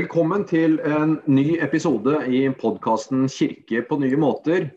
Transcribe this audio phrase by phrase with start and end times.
[0.00, 4.70] Velkommen til en ny episode i podkasten 'Kirke på nye måter',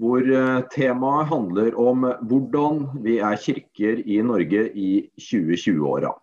[0.00, 6.14] hvor eh, temaet handler om hvordan vi er kirker i Norge i 2020-åra.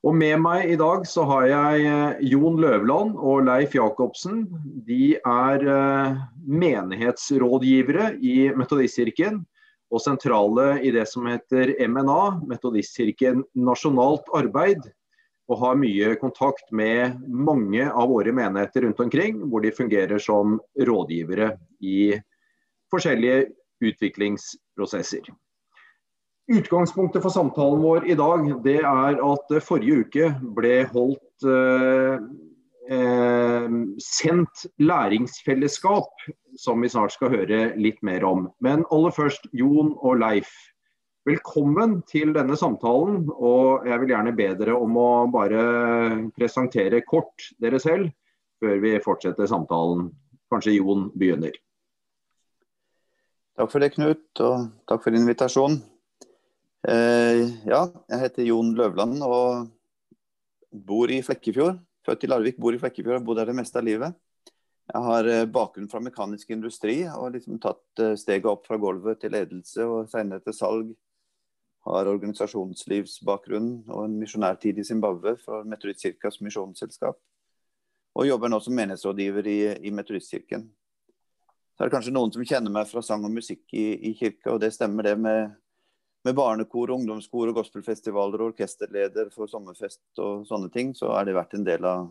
[0.00, 4.46] Og Med meg i dag så har jeg eh, Jon Løvland og Leif Jacobsen.
[4.88, 6.16] De er eh,
[6.48, 9.42] menighetsrådgivere i Metodistkirken
[9.92, 14.88] og sentrale i det som heter MNA, Metodistkirken nasjonalt arbeid
[15.48, 20.58] og har mye kontakt med mange av våre menigheter rundt omkring, hvor de fungerer som
[20.76, 22.12] rådgivere i
[22.92, 23.46] forskjellige
[23.84, 25.28] utviklingsprosesser.
[26.48, 32.22] Utgangspunktet for samtalen vår i dag det er at forrige uke ble holdt eh,
[32.96, 33.66] eh,
[34.00, 36.24] sendt læringsfellesskap,
[36.56, 38.48] som vi snart skal høre litt mer om.
[38.64, 40.52] Men aller først, Jon og Leif.
[41.28, 45.62] Velkommen til denne samtalen, og jeg vil gjerne be dere om å bare
[46.32, 48.14] presentere kort dere selv,
[48.62, 50.06] før vi fortsetter samtalen.
[50.48, 51.52] Kanskje Jon begynner.
[53.58, 55.82] Takk for det, Knut, og takk for invitasjonen.
[56.88, 59.66] Eh, ja, jeg heter Jon Løvland og
[60.72, 61.82] bor i Flekkefjord.
[62.08, 64.16] Født i Larvik, bor i Flekkefjord og bodd der det meste av livet.
[64.94, 69.20] Jeg har eh, bakgrunn fra mekanisk industri og liksom tatt eh, steget opp fra gulvet
[69.20, 70.96] til ledelse og senere til salg
[71.96, 77.16] har organisasjonslivsbakgrunn og en misjonærtid i Zimbabwe fra Metodistkirkas misjonsselskap.
[78.18, 80.66] Og jobber nå som menighetsrådgiver i, i Metodistkirken.
[81.78, 84.50] Så er det kanskje noen som kjenner meg fra sang og musikk i, i kirka,
[84.56, 85.52] og det stemmer det med,
[86.26, 91.36] med barnekor, ungdomskor og gospelfestivaler og orkesterleder for sommerfest og sånne ting, så har det
[91.38, 92.08] vært en del av,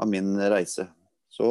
[0.00, 0.88] av min reise.
[1.28, 1.50] Så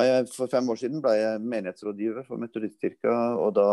[0.00, 3.12] jeg, for fem år siden ble jeg menighetsrådgiver for Metodistkirka,
[3.44, 3.68] og da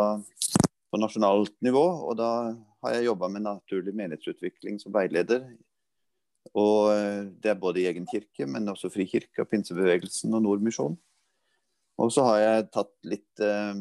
[0.92, 1.84] på nasjonalt nivå.
[2.10, 2.32] Og da
[2.84, 5.46] har jeg jobba med naturlig menighetsutvikling som veileder.
[6.58, 11.00] Og eh, det er både i egen kirke, men også Frikirka, Pinsebevegelsen og Nordmisjonen.
[12.02, 13.78] Og så har jeg tatt litt eh,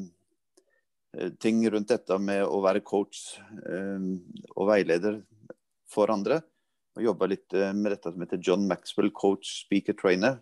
[1.43, 4.07] ting rundt dette med å være coach eh,
[4.55, 5.23] og veileder
[5.91, 6.43] for andre.
[6.99, 10.39] Og jobba litt eh, med dette som heter John Maxwell Coach Speaker Trainer.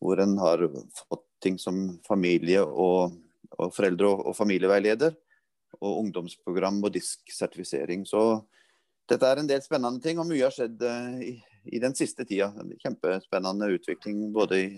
[0.00, 0.62] Hvor en har
[1.08, 3.16] fått ting som familie og,
[3.56, 5.16] og foreldre- og, og familieveileder
[5.80, 8.04] og ungdomsprogram og disk-sertifisering.
[8.08, 8.22] Så
[9.10, 11.36] dette er en del spennende ting, og mye har skjedd uh, i,
[11.70, 12.50] i, den siste tida.
[12.82, 14.68] Kjempespennende utvikling både i,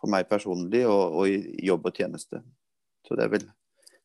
[0.00, 2.42] for meg personlig og, og, i jobb og tjeneste.
[3.06, 3.48] Så det er vel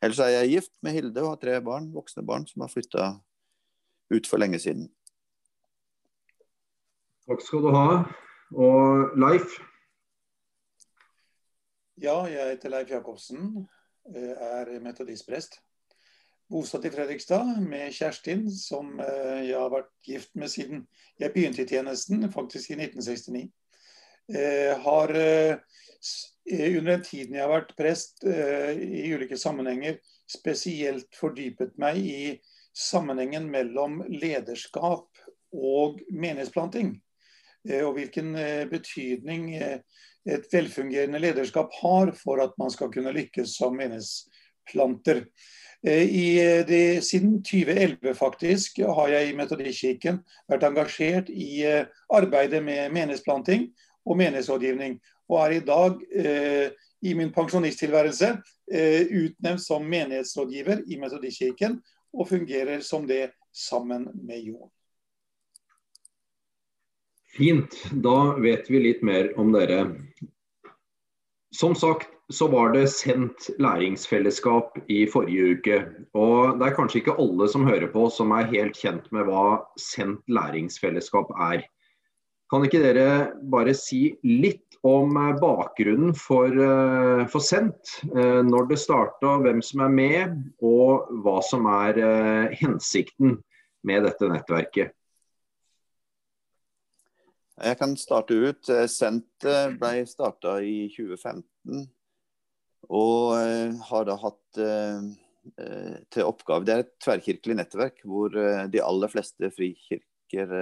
[0.04, 3.06] Ellers er jeg gift med Hilde og har tre barn, voksne barn som har flytta
[4.12, 4.90] ut for lenge siden.
[7.24, 7.86] Takk skal du ha.
[8.52, 9.56] Og Leif?
[12.04, 13.64] Ja, jeg heter Leif Jacobsen.
[14.12, 15.62] Er metodistprest
[16.54, 20.84] bosatt i Fredrikstad med Kjerstin, som eh, jeg har vært gift med siden
[21.22, 23.48] jeg begynte i tjenesten, faktisk i 1969.
[24.38, 25.56] Eh, har eh,
[26.54, 29.98] under den tiden jeg har vært prest i ulike sammenhenger,
[30.30, 32.24] spesielt fordypet meg i
[32.76, 35.08] sammenhengen mellom lederskap
[35.56, 36.98] og menighetsplanting.
[37.80, 38.34] Og hvilken
[38.68, 45.24] betydning et velfungerende lederskap har for at man skal kunne lykkes som menighetsplanter.
[45.84, 52.94] Eh, eh, siden 2011 faktisk har jeg i Metodikirken vært engasjert i eh, arbeidet med
[52.96, 53.68] menighetsplanting
[54.06, 54.96] og menighetsrådgivning.
[55.28, 56.70] Og er i dag eh,
[57.04, 58.30] i min pensjonisttilværelse
[58.72, 61.82] eh, utnevnt som menighetsrådgiver i Metodikirken,
[62.14, 64.70] og fungerer som det sammen med Jon.
[67.34, 67.76] Fint.
[67.92, 69.88] Da vet vi litt mer om dere.
[71.54, 75.78] Som sagt, så var det sendt læringsfellesskap i forrige uke.
[76.18, 79.60] Og det er kanskje ikke alle som hører på som er helt kjent med hva
[79.78, 81.68] sendt læringsfellesskap er.
[82.50, 83.06] Kan ikke dere
[83.50, 87.96] bare si litt om eh, bakgrunnen for, eh, for sendt?
[88.10, 92.02] Eh, når det starta, hvem som er med, og hva som er
[92.60, 93.40] hensikten
[93.86, 94.94] med dette nettverket?
[97.64, 98.70] Jeg kan starte ut.
[98.90, 99.46] Sendt
[99.80, 101.53] ble starta i 2015
[102.92, 105.06] og eh, har da hatt eh,
[105.62, 110.54] eh, til oppgave Det er et tverrkirkelig nettverk hvor de aller fleste frikirker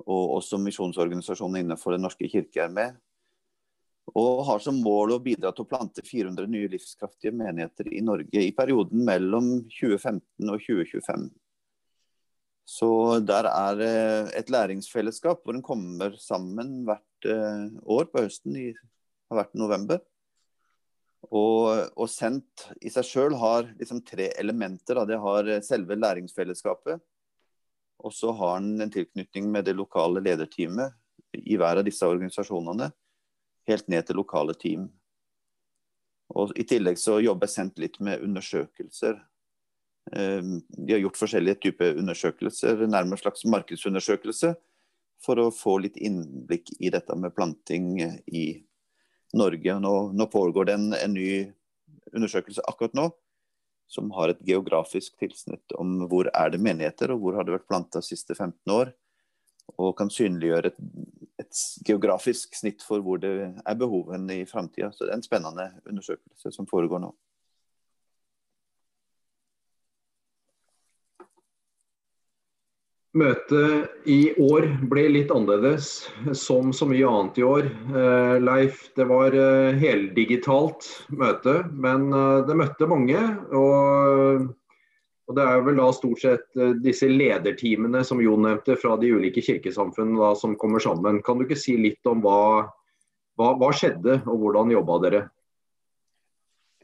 [0.00, 2.94] og også misjonsorganisasjoner innenfor Den norske kirke er med.
[4.16, 8.42] Og har som mål å bidra til å plante 400 nye livskraftige menigheter i Norge
[8.42, 11.28] i perioden mellom 2015 og 2025.
[12.70, 12.90] Så
[13.28, 13.92] der er det
[14.40, 17.28] et læringsfellesskap hvor en kommer sammen hvert
[17.84, 18.56] år på høsten.
[18.56, 18.72] I,
[19.30, 20.00] har vært november.
[21.30, 24.98] Og, og Sendt i seg sjøl har liksom tre elementer.
[24.98, 25.06] Da.
[25.08, 27.02] Det har selve læringsfellesskapet.
[28.00, 30.96] Og så har den en tilknytning med det lokale lederteamet
[31.36, 32.88] i hver av disse organisasjonene,
[33.68, 34.88] helt ned til lokale team.
[36.34, 39.18] Og I tillegg så jobber sendt litt med undersøkelser.
[40.10, 44.54] De har gjort forskjellige typer undersøkelser, nærmest slags markedsundersøkelse,
[45.20, 48.44] for å få litt innblikk i dette med planting i
[49.36, 49.78] Norge.
[49.82, 51.30] Nå, nå pågår det en, en ny
[52.14, 53.10] undersøkelse akkurat nå
[53.90, 57.66] som har et geografisk tilsnitt om hvor er det menigheter, og hvor har det vært
[57.66, 58.92] planta de siste 15 år.
[59.82, 60.78] Og kan synliggjøre et,
[61.42, 64.92] et, geografisk snitt for hvor det er behovene i framtida.
[64.94, 67.10] Så det er en spennende undersøkelse som foregår nå.
[73.10, 76.06] Møtet i år ble litt annerledes,
[76.38, 77.66] som så mye annet i år.
[77.90, 80.86] Eh, Leif, det var eh, heldigitalt
[81.18, 83.18] møte, men eh, det møtte mange.
[83.50, 84.46] Og,
[85.26, 89.42] og, det er vel da stort sett disse lederteamene som Jon nevnte fra de ulike
[89.42, 91.18] kirkesamfunnene som kommer sammen.
[91.26, 92.40] Kan du ikke si litt om hva,
[93.34, 95.26] hva, hva skjedde, og hvordan jobba dere?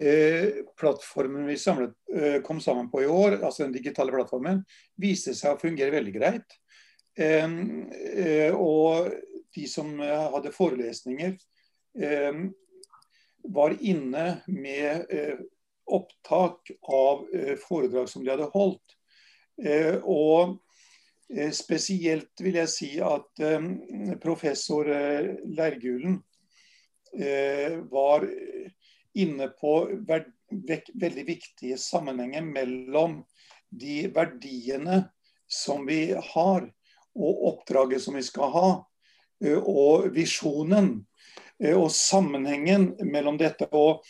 [0.00, 0.48] Eh,
[0.80, 4.60] plattformen vi samlet, eh, kom sammen på i år, altså den digitale plattformen,
[5.00, 6.56] viste seg å fungere veldig greit.
[7.16, 9.08] Eh, og
[9.56, 11.38] de som hadde forelesninger,
[13.56, 15.06] var inne med
[15.88, 17.22] opptak av
[17.62, 18.96] foredrag som de hadde holdt.
[20.04, 20.58] og
[21.56, 23.40] spesielt vil jeg si at
[24.20, 26.20] professor Leirgulen
[27.88, 28.28] var
[29.16, 29.72] inne på
[30.06, 33.20] veldig viktige sammenhenger mellom
[33.70, 35.06] de verdiene
[35.48, 36.66] som vi har,
[37.16, 38.70] og oppdraget som vi skal ha,
[39.64, 40.98] og visjonen.
[41.72, 43.68] Og sammenhengen mellom dette.
[43.72, 44.04] Og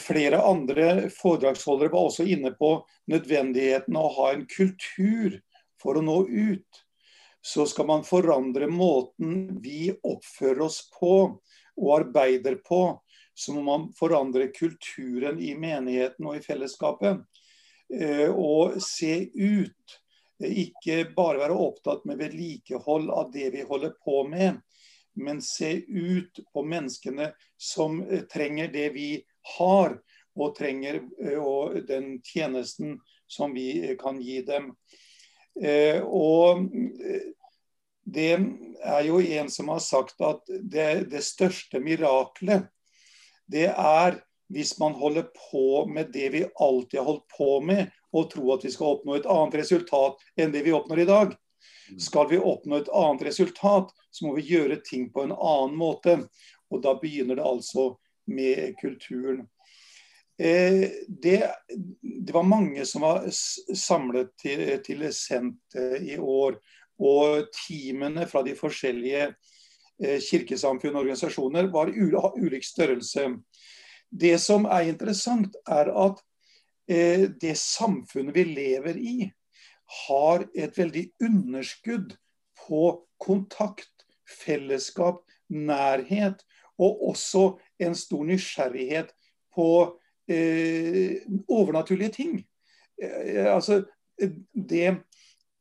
[0.00, 2.78] flere andre foredragsholdere var også inne på
[3.12, 5.36] nødvendigheten av å ha en kultur
[5.82, 6.82] for å nå ut.
[7.44, 11.12] Så skal man forandre måten vi oppfører oss på
[11.76, 12.96] og arbeider på,
[13.38, 17.20] så må man forandre kulturen i menigheten og i fellesskapet.
[17.92, 19.96] Eh, og se ut.
[20.40, 24.62] Ikke bare være opptatt med vedlikehold av det vi holder på med,
[25.20, 27.30] men se ut på menneskene
[27.60, 29.10] som eh, trenger det vi
[29.58, 29.98] har,
[30.36, 32.96] og trenger eh, og den tjenesten
[33.28, 34.72] som vi kan gi dem.
[36.04, 36.68] Og
[38.04, 38.32] det
[38.84, 42.68] er jo en som har sagt at det, det største miraklet
[43.52, 48.30] det er hvis man holder på med det vi alltid har holdt på med, og
[48.30, 51.34] tror at vi skal oppnå et annet resultat enn det vi oppnår i dag.
[51.90, 51.98] Mm.
[52.00, 56.20] Skal vi oppnå et annet resultat, så må vi gjøre ting på en annen måte.
[56.70, 57.90] Og da begynner det altså
[58.30, 59.44] med kulturen.
[60.38, 61.36] Eh, det,
[62.02, 66.58] det, var mange som var samlet til, til Sent i år.
[67.02, 69.55] Og teamene fra de forskjellige Eh,
[70.00, 73.30] kirkesamfunn og organisasjoner var ulik størrelse.
[74.10, 76.20] Det som er interessant, er at
[76.88, 79.16] eh, det samfunnet vi lever i,
[80.06, 82.16] har et veldig underskudd
[82.66, 82.82] på
[83.22, 83.92] kontakt,
[84.26, 86.42] fellesskap, nærhet,
[86.78, 87.44] og også
[87.80, 89.12] en stor nysgjerrighet
[89.54, 89.68] på
[90.28, 92.40] eh, overnaturlige ting.
[93.02, 93.84] Eh, altså
[94.52, 94.96] det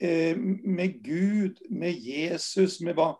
[0.02, 3.14] eh, med Gud, med Jesus, med hva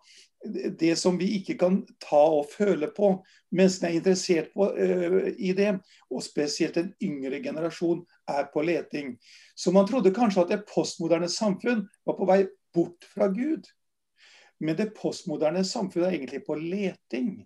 [0.80, 3.12] det som vi ikke kan ta og føle på.
[3.56, 5.72] Menneskene er interessert på, uh, i det,
[6.12, 9.16] og spesielt den yngre generasjon er på leting.
[9.56, 12.44] Så man trodde kanskje at det postmoderne samfunn var på vei
[12.76, 13.68] bort fra Gud.
[14.60, 17.44] Men det postmoderne samfunnet er egentlig på leting.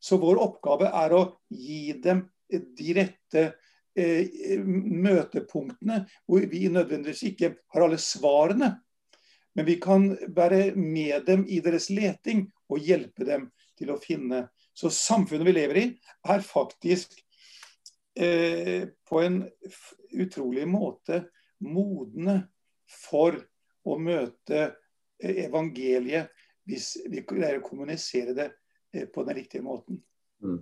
[0.00, 1.22] Så vår oppgave er å
[1.52, 3.42] gi dem de rette
[3.98, 8.76] eh, møtepunktene, hvor vi nødvendigvis ikke har alle svarene.
[9.56, 13.48] Men vi kan være med dem i deres leting og hjelpe dem
[13.78, 14.46] til å finne.
[14.76, 15.86] Så samfunnet vi lever i,
[16.28, 17.16] er faktisk
[18.20, 19.40] eh, på en
[20.12, 21.22] utrolig måte
[21.64, 22.42] modne
[23.08, 23.38] for
[23.86, 26.32] å møte eh, evangeliet
[26.66, 28.50] hvis vi greier å kommunisere det
[28.92, 30.02] eh, på den riktige måten.
[30.44, 30.60] Mm.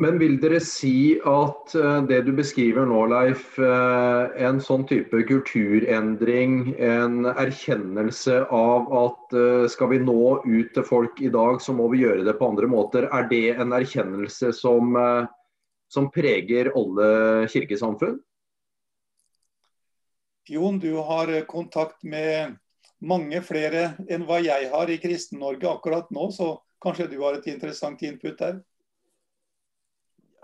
[0.00, 5.18] Men vil dere si at eh, det du beskriver nå, Leif, eh, en sånn type
[5.28, 11.74] kulturendring, en erkjennelse av at eh, skal vi nå ut til folk i dag, så
[11.76, 13.10] må vi gjøre det på andre måter.
[13.12, 14.96] Er det en erkjennelse som,
[15.92, 17.10] som preger alle
[17.52, 18.16] kirkesamfunn?
[20.48, 22.56] Jon, du har kontakt med
[23.04, 27.52] mange flere enn hva jeg har i Kristen-Norge akkurat nå, så kanskje du har et
[27.52, 28.62] interessant input der?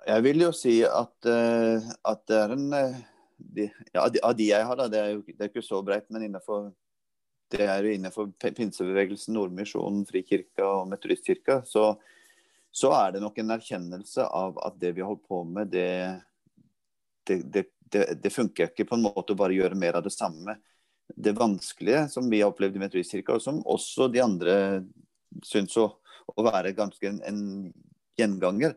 [0.07, 2.99] Jeg vil jo si at, uh, at det er en uh,
[3.37, 6.09] de, ja, Av de jeg har, da, det er jo det er ikke så bredt,
[6.15, 6.71] men innenfor
[7.53, 11.93] det er jo innenfor pinsebevegelsen, Nordmisjonen, Frikirka og Metodistkirka, så,
[12.75, 16.17] så, er det nok en erkjennelse av at det vi har holdt på med, det,
[17.29, 17.39] det,
[17.87, 20.57] det, det, funker ikke på en måte å bare gjøre mer av det samme.
[21.07, 24.57] Det vanskelige som vi har opplevd i Metodistkirka, og som også de andre
[25.47, 25.87] syns å,
[26.35, 27.45] å være ganske en, en
[28.19, 28.75] gjenganger,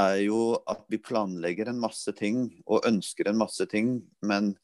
[0.00, 3.96] er jo at vi planlegger en masse ting og ønsker en masse ting,
[4.26, 4.54] men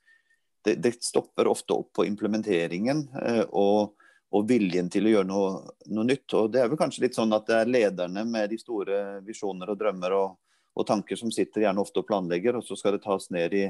[0.64, 3.94] det, det stopper ofte opp på implementeringen eh, og,
[4.30, 5.52] og, viljen til å gjøre noe,
[5.88, 6.34] noe, nytt.
[6.36, 9.72] Og Det er vel kanskje litt sånn at det er lederne med de store visjoner
[9.72, 10.34] og drømmer og,
[10.74, 13.66] og, tanker som sitter gjerne ofte og planlegger, og så skal det tas ned i,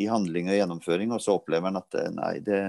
[0.00, 2.62] i handling og gjennomføring, og så opplever en at eh, nei, det,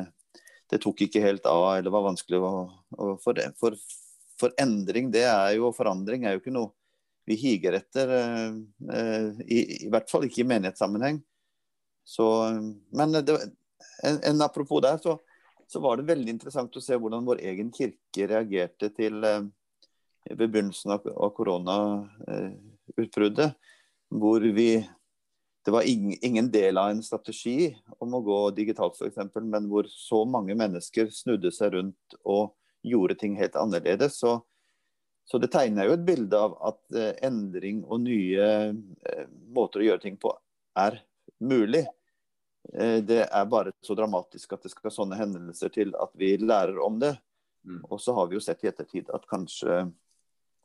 [0.71, 2.55] det, tok ikke helt av, eller var vanskelig å,
[2.97, 3.77] å for, for,
[4.41, 6.73] for endring, det er jo forandring er jo ikke noe
[7.25, 8.09] vi higer etter.
[8.09, 8.53] Eh,
[8.95, 11.21] eh, I, I, hvert fall ikke i menighetssammenheng.
[12.05, 12.25] Så,
[12.93, 13.37] men det,
[14.03, 15.19] en, en apropos der, så,
[15.67, 19.41] så, var det veldig interessant å se hvordan vår egen kirke reagerte til eh,
[20.29, 23.51] ved begynnelsen av, av koronautbruddet.
[24.15, 24.69] Hvor vi
[25.65, 29.87] Det var ingen, ingen, del av en strategi om å gå digitalt, f.eks., men hvor
[29.89, 32.53] så mange mennesker snudde seg rundt og
[32.85, 34.19] gjorde ting helt annerledes.
[34.21, 34.45] Så
[35.25, 39.87] så det tegner jo et bilde av at eh, endring og nye eh, måter å
[39.87, 40.29] gjøre ting på
[40.77, 40.99] er
[41.41, 41.81] mulig.
[42.73, 46.77] Eh, det er bare så dramatisk at det skal sånne hendelser til at vi lærer
[46.77, 47.15] om det.
[47.65, 47.79] Mm.
[47.89, 49.87] Og så har vi jo sett i ettertid at kanskje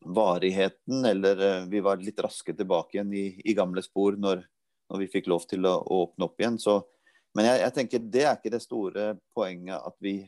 [0.05, 4.43] varigheten, eller vi var litt raske tilbake igjen i, i gamle spor når,
[4.89, 6.59] når, vi fikk lov til å, å åpne opp igjen.
[6.61, 6.77] Så,
[7.37, 10.19] men jeg, jeg, tenker det er ikke det store poenget at vi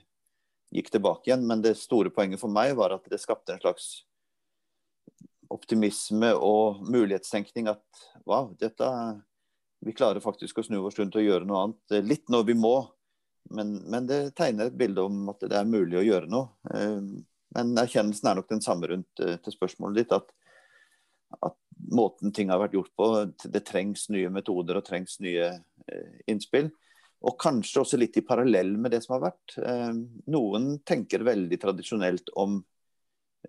[0.72, 1.44] gikk tilbake igjen.
[1.48, 3.90] Men det store poenget for meg var at det skapte en slags
[5.52, 8.88] optimisme og mulighetstenkning at wow, dette
[9.82, 11.94] vi klarer faktisk å snu oss rundt og gjøre noe annet.
[12.06, 12.76] Litt når vi må,
[13.50, 16.52] men, men, det tegner et bilde om at det er mulig å gjøre noe.
[16.70, 17.00] Eh,
[17.56, 20.14] men erkjennelsen er nok den samme rundt eh, til spørsmålet ditt.
[20.14, 20.30] At,
[21.50, 21.58] at
[21.90, 23.08] måten ting har vært gjort på,
[23.42, 26.70] det trengs nye metoder og trengs nye eh, innspill.
[27.26, 29.52] Og kanskje også litt i parallell med det som har vært.
[30.34, 32.56] Noen tenker veldig tradisjonelt om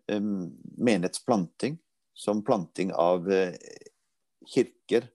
[0.05, 1.79] menighetsplanting
[2.13, 3.55] som planting av eh,
[4.53, 5.07] kirker,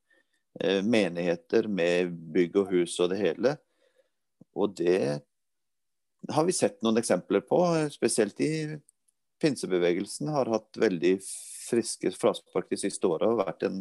[0.60, 3.56] eh, menigheter med bygg og hus og det hele.
[4.58, 5.20] Og det
[6.28, 8.78] har vi sett noen eksempler på, spesielt i
[9.42, 10.28] pinsebevegelsen.
[10.34, 11.18] Har hatt veldig
[11.68, 13.78] friske fraspark de siste åra og vært en,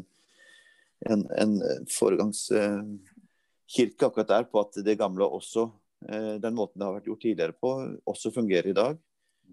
[1.10, 1.58] en, en
[1.92, 5.64] foregangskirke akkurat der på at det gamle også,
[6.10, 7.70] eh, den måten det har vært gjort tidligere på,
[8.06, 8.94] også fungerer i dag.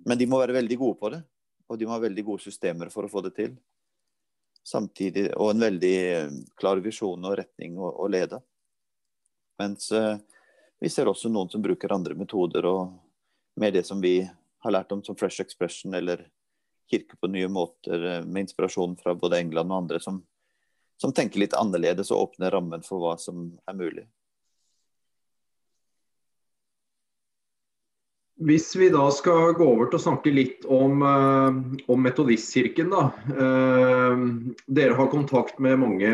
[0.05, 1.23] Men de må være veldig gode på det.
[1.71, 3.55] Og de må ha veldig gode systemer for å få det til.
[4.65, 8.41] Samtidig, og en veldig eh, klar visjon og retning å, å lede.
[9.61, 10.17] Mens uh,
[10.81, 12.95] vi ser også noen som bruker andre metoder og
[13.61, 14.19] med det som vi
[14.65, 16.25] har lært om som Fresh Expression eller
[16.91, 20.19] Kirke på nye måter, eh, med inspirasjon fra både England og andre som,
[21.01, 24.05] som tenker litt annerledes og åpner rammen for hva som er mulig.
[28.45, 31.57] Hvis vi da skal gå over til å snakke litt om, uh,
[31.89, 33.07] om Metodistkirken, da.
[33.33, 34.25] Uh,
[34.69, 36.11] dere har kontakt med mange,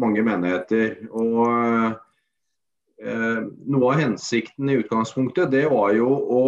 [0.00, 0.98] mange menigheter.
[1.08, 1.96] og uh,
[3.00, 6.42] Noe av hensikten i utgangspunktet det var jo å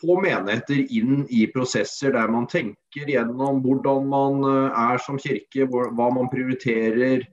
[0.00, 6.08] få menigheter inn i prosesser der man tenker gjennom hvordan man er som kirke, hva
[6.16, 7.26] man prioriterer.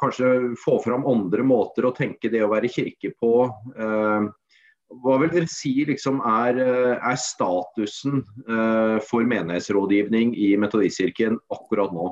[0.00, 3.46] kanskje få fram andre måter å tenke det å være kirke på.
[5.00, 11.94] Hva vil dere si liksom er, eh, er, statusen uh, for menighetsrådgivning i Metodistkirken akkurat
[11.96, 12.10] nå?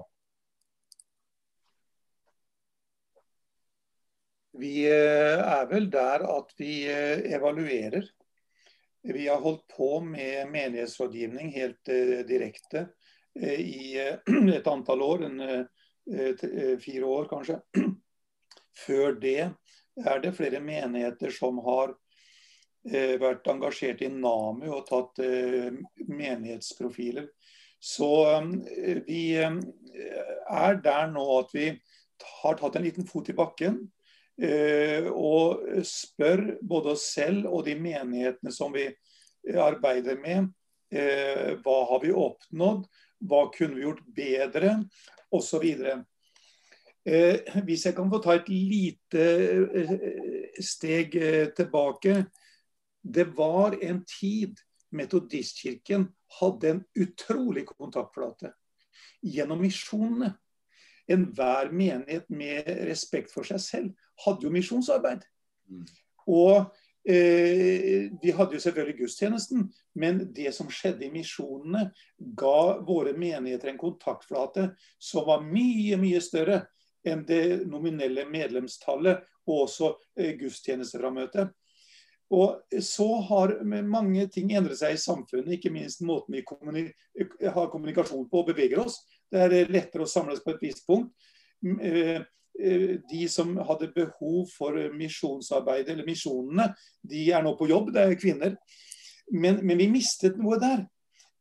[4.61, 8.09] Vi uh, er vel der at vi evaluerer.
[9.05, 11.89] Vi har holdt på med menighetsrådgivning helt
[12.29, 12.91] direkte
[13.41, 13.97] i
[14.59, 15.41] et antall år, en,
[16.83, 17.57] fire år kanskje.
[18.85, 22.10] Før det er det flere menigheter som har Eh,
[22.85, 25.73] vært engasjert i NAMU og tatt eh,
[26.09, 27.29] menighetsprofiler.
[27.81, 31.71] Så eh, vi er der nå at vi
[32.43, 33.83] har tatt en liten fot i bakken
[34.41, 38.87] og spør både oss selv og de menighetene som vi
[39.53, 40.47] arbeider med,
[41.61, 42.87] hva har vi oppnådd,
[43.29, 44.71] hva kunne vi gjort bedre,
[45.37, 45.67] osv.
[47.69, 49.27] Hvis jeg kan få ta et lite
[50.65, 51.21] steg
[51.61, 52.17] tilbake,
[53.02, 54.59] det var en tid
[54.90, 56.09] Metodistkirken
[56.40, 58.50] hadde en utrolig kontaktflate
[59.23, 60.33] gjennom misjonene.
[61.11, 65.23] Enhver menighet med respekt for seg selv hadde jo misjonsarbeid.
[65.71, 65.85] Mm.
[66.26, 66.73] Og
[67.04, 69.62] Eh, vi hadde jo selvfølgelig gudstjenesten,
[69.95, 71.87] men det som skjedde i misjonene,
[72.37, 74.66] ga våre menigheter en kontaktflate
[75.00, 76.66] som var mye, mye større
[77.00, 81.54] enn det nominelle medlemstallet og også eh, gudstjenesteframmøtet.
[82.31, 86.45] Og så har mange ting endret seg i samfunnet, ikke minst måten vi
[87.43, 89.01] har kommunikasjon på og beveger oss.
[89.31, 91.11] Det er lettere å samles på et visst punkt.
[91.61, 92.23] Eh,
[92.63, 96.71] Eh, de som hadde behov for misjonsarbeidet, eller misjonene,
[97.03, 98.57] de er nå på jobb, det er kvinner.
[99.33, 100.83] Men, men vi mistet noe der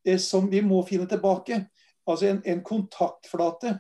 [0.06, 1.66] eh, som vi må finne tilbake.
[2.08, 3.80] Altså en, en kontaktflate.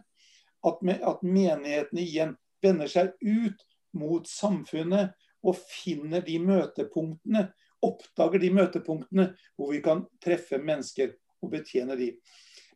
[0.67, 3.61] At, me, at menighetene igjen vender seg ut
[3.95, 5.13] mot samfunnet
[5.45, 7.47] og finner de møtepunktene,
[7.85, 12.11] oppdager de møtepunktene hvor vi kan treffe mennesker og betjene de.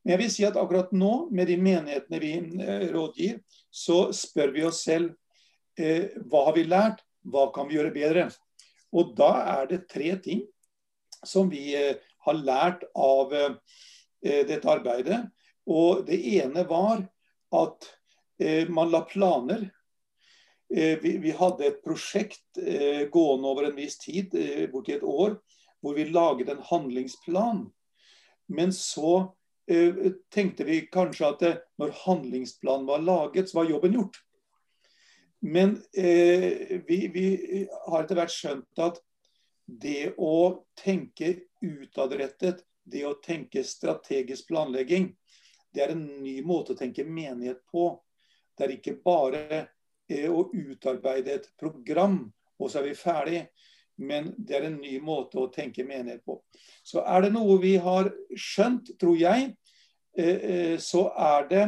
[0.04, 2.32] Men jeg vil si at akkurat nå, med de menighetene vi
[2.64, 3.40] eh, rådgir,
[3.72, 5.14] så spør vi oss selv
[5.80, 8.28] eh, hva har vi lært, hva kan vi gjøre bedre?
[8.94, 10.44] Og da er det tre ting
[11.26, 11.96] som vi eh,
[12.28, 13.56] har lært av eh,
[14.22, 15.24] dette arbeidet.
[15.72, 17.06] Og det ene var
[17.56, 17.88] at
[18.44, 19.70] eh, man la planer.
[20.74, 22.60] Eh, vi, vi, hadde et prosjekt
[23.14, 24.34] gående over en viss tid,
[24.74, 25.38] borti et år,
[25.84, 27.68] hvor vi laget en handlingsplan.
[28.50, 29.34] Men så
[29.68, 29.96] Eh,
[30.30, 31.44] tenkte vi kanskje at
[31.80, 34.20] når handlingsplanen var laget, så var jobben gjort.
[35.40, 37.26] Men eh, vi, vi,
[37.88, 39.00] har etter hvert skjønt at
[39.64, 45.14] det å tenke utadrettet, det å tenke strategisk planlegging,
[45.74, 47.88] det er en ny måte å tenke menighet på.
[48.58, 49.72] Det er ikke bare eh,
[50.12, 52.26] å utarbeide et program,
[52.60, 53.44] og så er vi ferdig.
[54.02, 56.40] Men det er en ny måte å tenke menighet på.
[56.86, 59.54] Så er det noe vi har skjønt, tror jeg,
[60.18, 61.66] eh, eh, så er det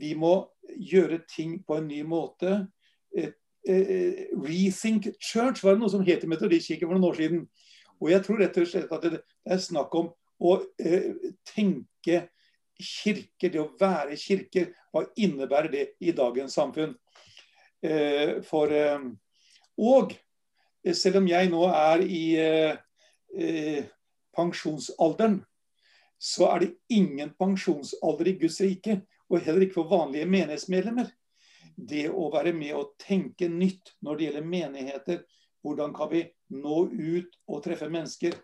[0.00, 2.68] Vi må gjøre ting på en ny måte.
[3.12, 3.32] Eh,
[4.32, 7.42] Rethink Church var det noe som het i Metodistkirken for noen år siden.
[8.00, 10.08] Og jeg tror rett og slett at det er snakk om
[10.40, 10.54] å
[11.44, 12.30] tenke
[12.80, 14.72] kirker, det å være kirker.
[14.88, 16.94] Hva innebærer det i dagens samfunn?
[17.80, 18.74] For
[19.80, 20.12] Og
[20.84, 22.76] Eh, selv om jeg nå er i eh,
[23.36, 23.84] eh,
[24.36, 25.40] pensjonsalderen,
[26.20, 29.00] så er det ingen pensjonsalder i Guds rike.
[29.30, 31.10] Og heller ikke for vanlige menighetsmedlemmer.
[31.76, 35.20] Det å være med og tenke nytt når det gjelder menigheter.
[35.64, 36.24] Hvordan kan vi
[36.56, 38.34] nå ut og treffe mennesker?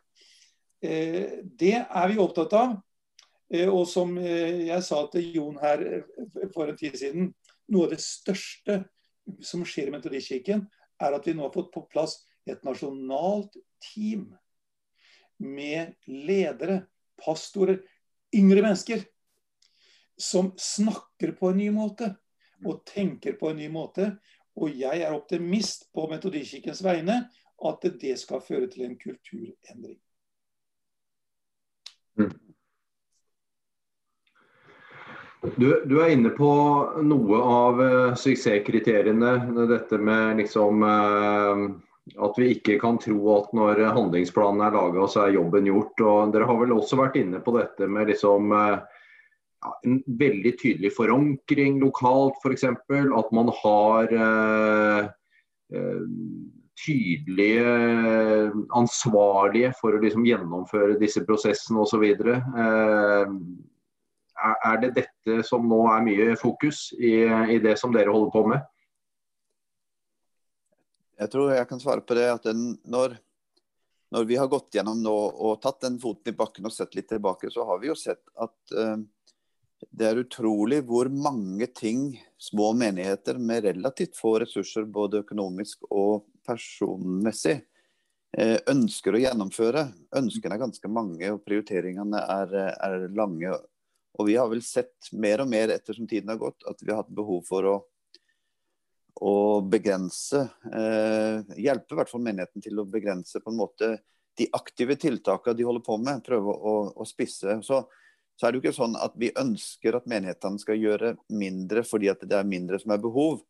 [0.84, 2.76] Eh, det er vi opptatt av.
[3.50, 5.84] Eh, og som eh, jeg sa til Jon her
[6.54, 7.32] for en tid siden,
[7.72, 8.84] noe av det største
[9.42, 10.66] som skjer i Metodistkirken,
[11.02, 13.56] er at vi nå har fått på plass et nasjonalt
[13.92, 14.30] team
[15.42, 16.84] med ledere,
[17.20, 17.82] pastorer,
[18.36, 19.04] yngre mennesker
[20.16, 22.14] som snakker på en ny måte
[22.64, 24.14] og tenker på en ny måte.
[24.56, 27.26] Og jeg er optimist på Metodistkirkens vegne
[27.66, 29.98] at det skal føre til en kulturendring.
[32.16, 32.45] Mm.
[35.42, 36.50] Du, du, er inne på
[37.04, 39.32] noe av uh, suksesskriteriene.
[39.68, 41.66] Dette med liksom uh,
[42.22, 46.00] at vi ikke kan tro at når handlingsplanen er laga, så er jobben gjort.
[46.00, 48.80] Og dere har vel også vært inne på dette med liksom uh,
[49.66, 52.66] ja, en veldig tydelig forankring lokalt, f.eks.
[52.66, 54.12] At man har
[56.76, 57.70] tydelige
[58.76, 62.04] ansvarlige for å liksom gjennomføre disse prosessene osv.
[62.04, 63.32] Eh,
[64.36, 68.42] er det dette som nå er mye fokus i, i, det som dere holder på
[68.52, 68.64] med?
[71.16, 73.16] Jeg tror jeg kan svare på det at den, når,
[74.12, 77.08] når, vi har gått gjennom nå og tatt den foten i bakken og sett litt
[77.08, 78.98] tilbake, så har vi jo sett at uh,
[79.96, 86.26] det er utrolig hvor mange ting små menigheter med relativt få ressurser, både økonomisk og
[86.44, 87.62] personmessig,
[88.36, 89.86] uh, ønsker å gjennomføre.
[90.20, 93.56] Ønskene er ganske mange, og prioriteringene er, er lange
[94.16, 97.02] og vi har vel sett mer og mer ettersom tiden har gått, at vi har
[97.02, 97.76] hatt behov for å,
[99.20, 103.90] å begrense eh, Hjelpe i hvert fall menigheten til å begrense på en måte
[104.36, 106.24] de aktive tiltakene de holder på med.
[106.24, 107.58] Prøve å, å spisse.
[107.64, 107.82] Så,
[108.36, 112.10] så, er det jo ikke sånn at vi ønsker at menighetene skal gjøre mindre fordi
[112.12, 113.40] at det er mindre som er behov.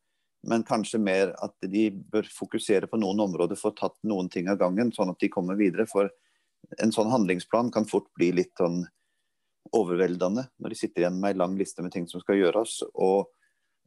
[0.47, 4.51] Men kanskje mer at de bør fokusere på noen områder for å tatt noen ting
[4.53, 5.89] av gangen, sånn at de kommer videre.
[5.91, 6.11] For
[6.83, 8.85] en sånn handlingsplan kan fort bli litt sånn
[9.75, 12.79] overveldende når de sitter igjen med en lang liste med ting som skal gjøres.
[12.95, 13.31] Og,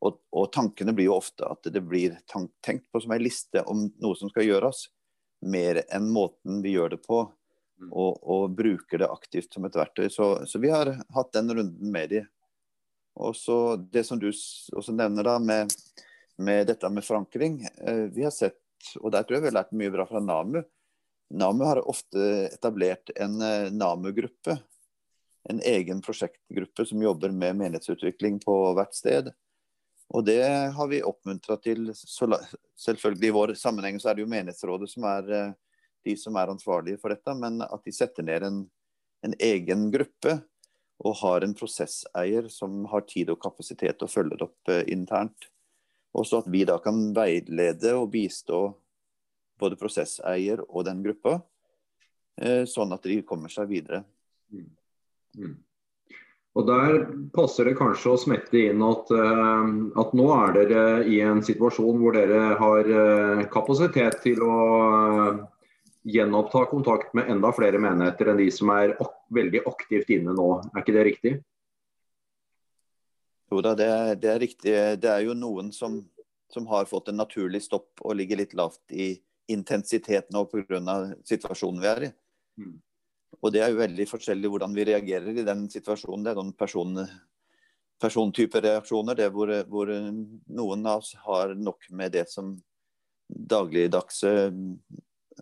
[0.05, 3.87] og, og tankene blir jo ofte at det blir tenkt på som en liste om
[4.01, 4.87] noe som skal gjøres,
[5.45, 7.23] mer enn måten vi gjør det på.
[7.79, 7.93] Mm.
[7.95, 10.09] Og, og bruker det aktivt som et verktøy.
[10.11, 12.25] Så, så, vi har hatt den runden med de.
[13.19, 15.71] Og så det som du også nevner da med,
[16.39, 17.61] med dette med forankring.
[17.79, 18.59] Eh, vi har sett
[18.99, 20.61] og der tror jeg vi har lært mye bra fra NAMU.
[21.39, 24.55] NAMU har ofte etablert en eh, NAMU-gruppe.
[25.49, 29.31] En egen prosjektgruppe som jobber med menighetsutvikling på hvert sted.
[30.09, 30.43] Og det
[30.75, 31.91] har vi oppmuntra til.
[31.93, 35.57] Selvfølgelig I vår sammenheng så er det jo menighetsrådet som er eh,
[36.05, 38.63] de som er ansvarlige for dette, men at de setter ned en,
[39.25, 40.39] en egen gruppe
[40.99, 44.83] og har en prosesseier som har tid og kapasitet til å følge det opp eh,
[44.91, 45.49] internt.
[46.17, 48.63] Og så at vi da kan veilede og bistå
[49.59, 51.37] både prosesseier og den gruppa,
[52.41, 54.03] eh, sånn at de kommer seg videre.
[54.49, 54.78] Mm.
[55.37, 55.57] Mm.
[56.57, 56.95] Og Der
[57.35, 59.69] passer det kanskje å smette inn at, eh,
[60.01, 62.89] at, nå er dere i en situasjon hvor dere har
[63.53, 64.57] kapasitet til å
[66.09, 70.49] gjenoppta kontakt med enda flere menigheter enn de som er ak veldig aktivt inne nå.
[70.73, 71.33] Er ikke det riktig?
[73.49, 73.89] Jo da, det,
[74.21, 74.75] det er riktig.
[75.01, 75.99] Det er jo noen som,
[76.53, 79.15] som, har fått en naturlig stopp og ligger litt lavt i
[79.49, 80.99] intensiteten nå pga.
[81.25, 82.11] situasjonen vi er i.
[82.61, 82.77] Mm.
[83.39, 86.25] Og det er jo veldig forskjellig hvordan vi reagerer i den situasjonen.
[86.25, 87.03] Det er noen person,
[88.01, 92.55] persontype reaksjoner det hvor, hvor, noen av oss har nok med det som
[93.29, 94.33] dagligdagse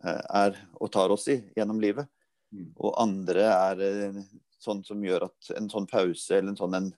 [0.04, 2.10] Eh, er og tar oss i gjennom livet.
[2.54, 2.70] Mm.
[2.76, 4.22] Og andre er eh,
[4.62, 6.92] sånn som gjør at en sånn pause eller en sånn en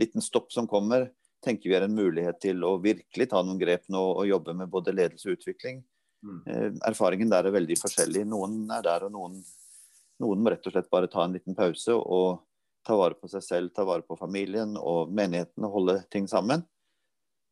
[0.00, 1.10] liten stopp som kommer,
[1.44, 4.72] tenker vi er en mulighet til å virkelig ta noen grep nå og jobbe med
[4.72, 5.82] både ledelse og utvikling.
[6.24, 6.40] Mm.
[6.48, 8.24] Eh, erfaringen der er veldig forskjellig.
[8.28, 9.38] Noen er der, og noen,
[10.22, 12.42] noen, må rett og slett bare ta en liten pause og
[12.86, 16.62] ta vare på seg selv, ta vare på familien og menigheten og holde ting sammen.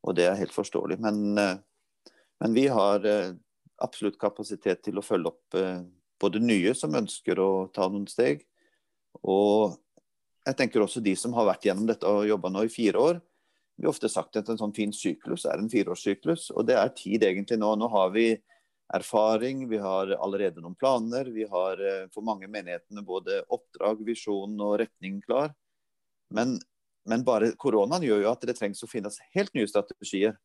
[0.05, 1.00] Og det er helt forståelig.
[1.03, 3.03] Men, men vi har
[3.83, 5.83] absolutt kapasitet til å følge opp eh,
[6.20, 8.44] både nye som ønsker å ta noen steg,
[9.22, 9.77] og
[10.44, 13.20] jeg tenker også de som har vært gjennom dette og jobba nå i fire år.
[13.79, 16.92] Vi har ofte sagt at en sånn fin syklus er en fireårssyklus, og det er
[16.94, 17.72] tid egentlig nå.
[17.81, 18.27] Nå har vi
[18.92, 21.31] erfaring, vi har allerede noen planer.
[21.33, 25.55] Vi har eh, for mange menighetene både oppdrag, visjon og retning klar.
[26.35, 26.59] Men,
[27.09, 30.37] men bare koronaen gjør jo at det trengs å finnes helt nye strategier.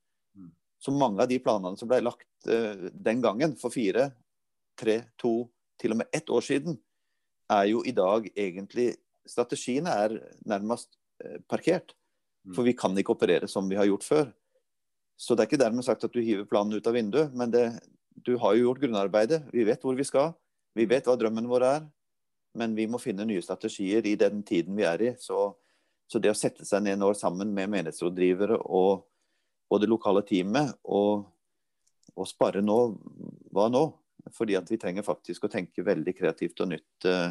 [0.79, 4.09] Så mange av de planene som ble lagt uh, den gangen, for fire,
[4.79, 5.49] tre, to,
[5.79, 6.77] til og med ett år siden,
[7.51, 8.93] er jo i dag egentlig
[9.29, 10.13] Strategiene er
[10.47, 11.91] nærmest uh, parkert.
[12.47, 12.53] Mm.
[12.55, 14.31] For vi kan ikke operere som vi har gjort før.
[15.19, 17.65] Så det er ikke dermed sagt at du hiver planen ut av vinduet, men det,
[18.25, 19.43] du har jo gjort grunnarbeidet.
[19.53, 20.33] Vi vet hvor vi skal.
[20.77, 21.87] Vi vet hva drømmen vår er.
[22.59, 25.13] Men vi må finne nye strategier i den tiden vi er i.
[25.21, 25.51] Så,
[26.09, 29.05] så det å sette seg ned nå sammen med menighetsrådgivere og
[29.69, 31.25] og det lokale teamet og,
[32.15, 32.79] og spare nå.
[33.53, 33.83] Hva nå?
[34.35, 37.29] Fordi at vi trenger faktisk å tenke veldig kreativt og nytt uh,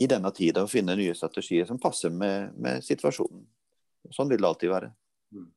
[0.00, 3.46] i denne tida og finne nye strategier som passer med, med situasjonen.
[4.10, 4.90] Sånn vil det alltid være.
[5.34, 5.48] Mm.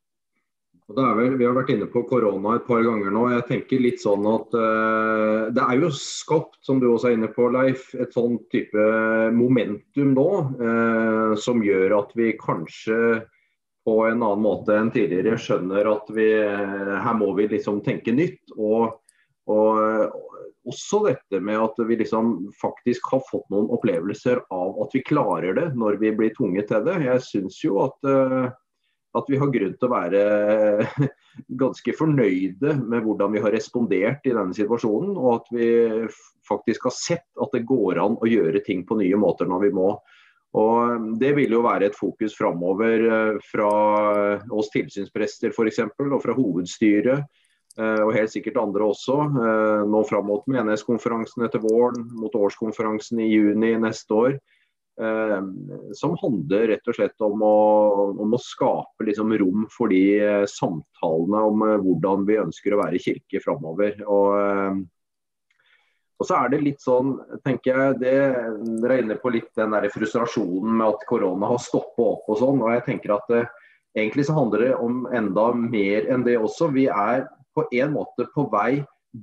[0.91, 3.23] Vel, vi har vært inne på korona et par ganger nå.
[3.31, 7.29] Jeg tenker litt sånn at uh, Det er jo skapt, som du også er inne
[7.31, 8.87] på, Leif, et sånn type
[9.35, 10.27] momentum nå
[10.59, 13.21] uh, som gjør at vi kanskje
[13.83, 16.27] på en annen måte enn tidligere skjønner at vi,
[17.03, 18.53] her må vi liksom tenke nytt.
[18.55, 18.93] Og,
[19.51, 20.13] og,
[20.63, 25.57] også dette med at vi liksom faktisk har fått noen opplevelser av at vi klarer
[25.57, 27.01] det når vi blir tvunget til det.
[27.03, 27.99] Jeg syns jo at,
[29.13, 31.07] at, vi har grunn til å være
[31.63, 35.13] ganske fornøyde med hvordan vi har respondert i denne situasjonen.
[35.17, 35.69] Og at vi
[36.47, 39.71] faktisk har sett at det går an å gjøre ting på nye måter når vi
[39.77, 39.93] må.
[40.53, 43.69] Og Det vil jo være et fokus framover eh, fra
[44.53, 45.79] oss tilsynsprester f.eks.
[46.03, 47.23] og fra hovedstyret.
[47.73, 49.17] Eh, og helt sikkert andre også.
[49.89, 54.37] Nå fram mot menighetskonferansen etter våren, mot årskonferansen i juni neste år.
[55.97, 57.55] Som handler rett og slett om å,
[58.21, 63.41] om å skape liksom rom for de samtalene om hvordan vi ønsker å være kirke
[63.41, 63.97] framover.
[64.05, 64.83] Og
[66.23, 68.13] og så er det litt sånn, tenker jeg, det,
[68.87, 72.61] er inne på litt den der frustrasjonen med at korona har stoppet opp og sånn.
[72.63, 73.59] og jeg tenker at det, eh,
[73.93, 76.71] Egentlig så handler det om enda mer enn det også.
[76.73, 78.79] Vi er på en måte på vei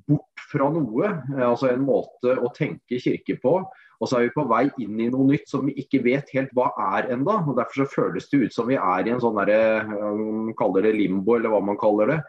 [0.06, 1.09] bort fra noe.
[1.11, 3.56] Eh, altså en måte å tenke kirke på.
[4.00, 6.52] Og så er vi på vei inn i noe nytt som vi ikke vet helt
[6.56, 7.42] hva er enda.
[7.44, 9.84] og Derfor så føles det ut som vi er i en sånn derre,
[10.16, 12.20] Man kaller det limbo, eller hva man kaller det.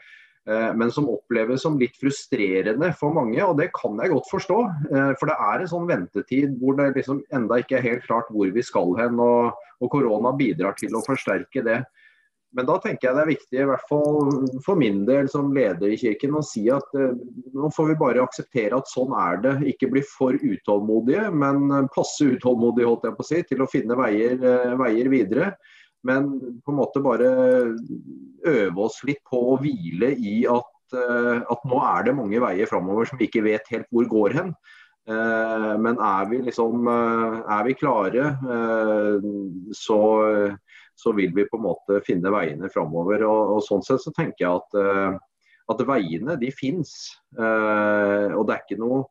[0.49, 3.39] Eh, men som oppleves som litt frustrerende for mange.
[3.45, 4.59] Og det kan jeg godt forstå.
[4.91, 8.31] Eh, for det er en sånn ventetid hvor det liksom enda ikke er helt klart
[8.33, 9.21] hvor vi skal hen.
[9.21, 11.81] Og, og korona bidrar til å forsterke det.
[12.57, 14.31] Men da tenker jeg det er viktig, i hvert fall
[14.65, 17.13] for min del som leder i kirken, å si at eh,
[17.55, 19.53] nå får vi bare akseptere at sånn er det.
[19.71, 23.97] Ikke bli for utålmodige, men passe utålmodige holdt jeg på å si, til å finne
[23.99, 24.35] veier,
[24.81, 25.53] veier videre.
[26.07, 26.31] Men
[26.65, 27.29] på en måte bare
[28.49, 33.07] øve oss litt på å hvile i at at nå er det mange veier framover
[33.07, 34.49] som vi ikke vet helt hvor går hen.
[35.07, 38.25] Men er vi, liksom, er vi klare,
[39.77, 39.99] så,
[41.01, 43.25] så, vil vi på en måte finne veiene framover.
[43.27, 45.17] Og, og sånn sett så tenker jeg at,
[45.73, 46.93] at veiene de fins.
[47.33, 49.05] Og det er ikke noe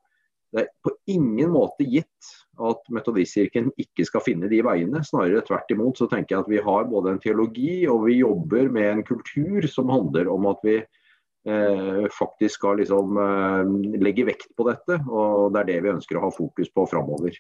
[0.51, 5.03] det er på ingen måte gitt at Metodistkirken ikke skal finne de veiene.
[5.07, 8.73] Snarere tvert imot så tenker jeg at vi har både en teologi og vi jobber
[8.75, 14.51] med en kultur som handler om at vi eh, faktisk skal liksom, eh, legge vekt
[14.59, 14.99] på dette.
[15.07, 17.39] Og det er det vi ønsker å ha fokus på framover.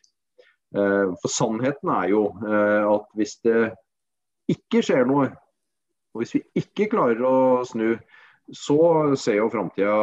[0.70, 3.72] Eh, for sannheten er jo eh, at hvis det
[4.54, 5.28] ikke skjer noe,
[6.10, 7.36] og hvis vi ikke klarer å
[7.68, 7.94] snu,
[8.50, 8.80] så
[9.20, 9.94] ser jo framtida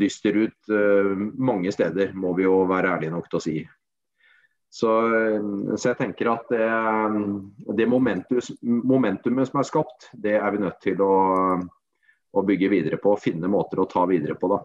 [0.00, 3.56] dyster ut uh, mange steder, må vi jo være ærlige nok til å si.
[4.72, 4.88] Så,
[5.76, 6.66] så jeg tenker at det,
[7.76, 11.16] det momentumet som er skapt, det er vi nødt til å,
[12.32, 13.12] å bygge videre på.
[13.20, 14.48] Finne måter å ta videre på.
[14.48, 14.62] da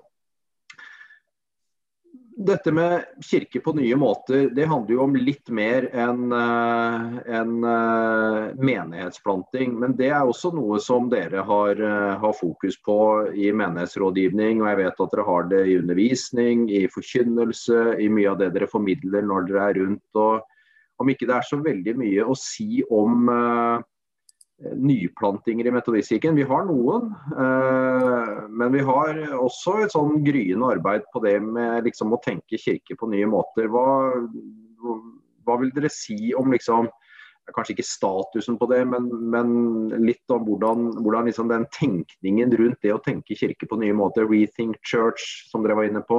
[2.38, 7.56] dette med kirke på nye måter, det handler jo om litt mer enn uh, en,
[7.66, 9.74] uh, menighetsplanting.
[9.82, 13.00] Men det er også noe som dere har, uh, har, fokus på
[13.34, 14.62] i menighetsrådgivning.
[14.62, 18.52] Og jeg vet at dere har det i undervisning, i forkynnelse, i mye av det
[18.54, 20.22] dere formidler når dere er rundt.
[20.22, 23.32] Og om ikke det er så veldig mye å si om
[24.58, 26.36] nyplantinger i Metodistkirken.
[26.36, 31.86] Vi har noen, eh, men vi har også et sånn gryende arbeid på det med
[31.86, 33.70] liksom, å tenke kirke på nye måter.
[33.70, 33.86] Hva,
[35.46, 36.90] hva vil dere si om liksom,
[37.56, 39.52] Kanskje ikke statusen på det, men, men
[40.04, 44.28] litt om hvordan, hvordan liksom den tenkningen rundt det å tenke kirke på nye måter,
[44.28, 46.18] rethink church, som dere var inne på.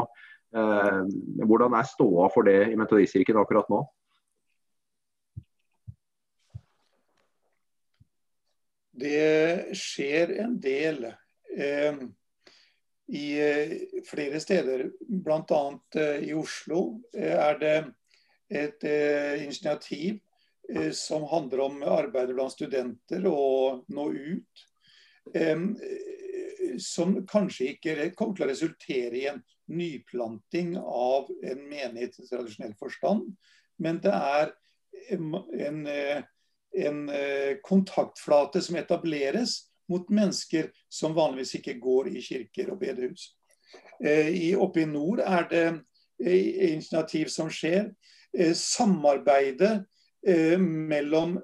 [0.56, 1.02] Eh,
[1.44, 3.82] hvordan er ståa for det i Metodistkirken akkurat nå?
[8.98, 11.04] Det skjer en del
[11.56, 12.00] eh,
[13.08, 13.74] i eh,
[14.06, 14.90] flere steder.
[15.08, 15.80] Bl.a.
[15.94, 17.76] Eh, i Oslo eh, er det
[18.48, 20.18] et eh, initiativ
[20.74, 24.64] eh, som handler om arbeidet blant studenter og nå ut.
[26.80, 32.72] som kanskje ikke kommer til å resultere i en nyplanting av en menighet i tradisjonell
[32.80, 33.26] forstand,
[33.76, 34.54] men det er
[35.12, 35.82] en, en
[36.76, 43.32] en eh, kontaktflate som etableres mot mennesker som vanligvis ikke går i kirker og bedehus.
[44.04, 45.66] Eh, oppe i nord er det
[46.24, 47.90] eh, initiativ som skjer.
[48.54, 49.86] Samarbeidet
[50.60, 51.38] mellom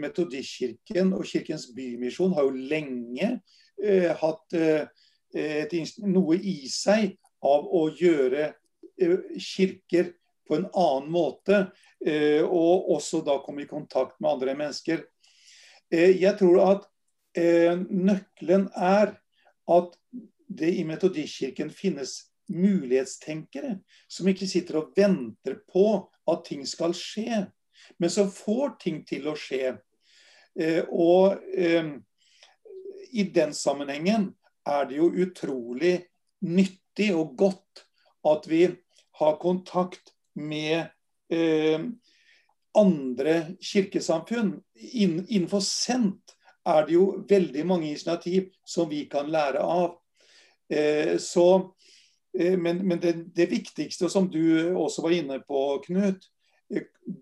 [0.00, 3.28] Metodistkirken og Kirkens Bymisjon har jo lenge
[4.22, 8.48] hatt et, noe i seg av å gjøre
[9.36, 10.14] kirker
[10.48, 11.66] på en annen måte
[12.06, 15.02] Eh, og også da komme i kontakt med andre mennesker.
[15.90, 16.86] Eh, jeg tror at
[17.38, 19.16] eh, nøkkelen er
[19.68, 19.96] at
[20.48, 23.74] det i Metodistkirken finnes mulighetstenkere
[24.08, 25.88] som ikke sitter og venter på
[26.30, 27.42] at ting skal skje,
[27.98, 29.74] men som får ting til å skje.
[30.88, 31.36] Og
[33.12, 34.30] i den sammenhengen
[34.66, 35.92] er det jo utrolig
[36.40, 37.84] nyttig og godt
[38.26, 38.64] at vi
[39.20, 40.86] har kontakt med
[41.34, 41.80] eh,
[42.78, 44.54] andre kirkesamfunn.
[44.74, 46.34] In, innenfor SENT
[46.68, 49.98] er det jo veldig mange initiativ som vi kan lære av.
[50.70, 51.74] Eh, så,
[52.38, 56.30] eh, men, men det, det, viktigste, som du også var inne på, Knut,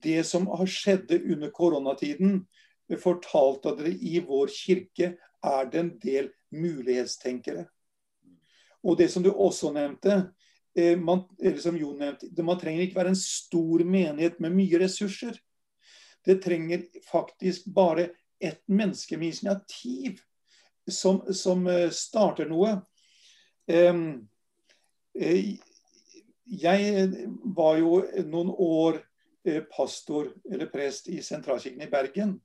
[0.02, 2.40] det som har skjedd under koronatiden,
[3.02, 5.14] fortalte dere i vår kirke
[5.46, 7.66] er det en del mulighetstenkere.
[8.86, 10.30] Og det som du også nevnte,
[11.00, 11.22] man,
[11.58, 15.38] som Jon nevnte, man trenger ikke være en stor menighet med mye ressurser.
[16.26, 18.10] Det trenger faktisk bare
[18.40, 20.20] ett menneske med initiativ
[20.90, 22.74] som, som eh, starter noe.
[23.66, 23.94] Eh,
[26.46, 27.06] jeg
[27.56, 29.00] var jo noen år
[29.70, 32.36] pastor eller prest i Sentralkirken i Bergen.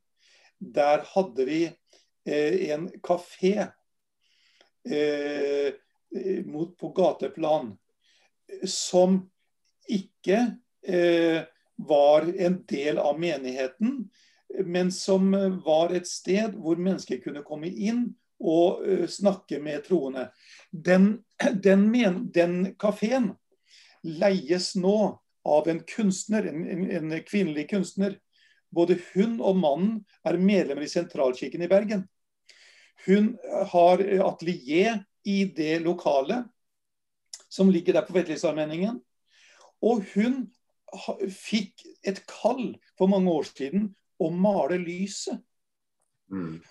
[0.62, 1.60] Der hadde vi
[2.24, 3.68] en kafé
[6.78, 7.72] på gateplan
[8.68, 9.20] som
[9.90, 10.40] ikke
[10.88, 11.44] eh,
[11.82, 14.10] var en del av menigheten,
[14.66, 15.32] men som
[15.66, 18.10] var et sted hvor mennesker kunne komme inn
[18.42, 20.30] og eh, snakke med troende.
[20.72, 21.22] Den,
[21.64, 23.32] den, men, den kafeen
[24.04, 24.98] leies nå
[25.46, 28.18] av en kunstner, en, en, en, kvinnelig kunstner.
[28.72, 32.06] Både hun og mannen er medlemmer i Sentralkirken i Bergen.
[33.06, 33.34] Hun
[33.74, 36.48] har atelier i det lokalet
[37.52, 39.00] som ligger der på Vetlistadmenningen.
[39.84, 40.46] Og hun
[41.32, 43.90] fikk et kall for mange år siden
[44.22, 45.42] å male lyset.
[46.32, 46.62] Mm.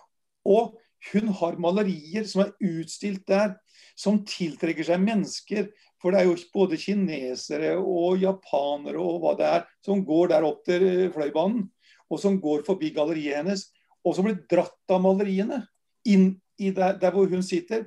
[0.48, 3.54] Og Hun har malerier som er utstilt der,
[3.96, 5.70] som tiltrekker seg mennesker.
[6.00, 10.46] For det er jo både kinesere og japanere og hva det er, som går der
[10.48, 11.68] opp til Fløibanen.
[12.10, 13.68] Og som går forbi galleriet hennes.
[14.04, 15.62] Og som blir dratt av maleriene
[16.08, 17.86] inn i der, der hvor hun sitter.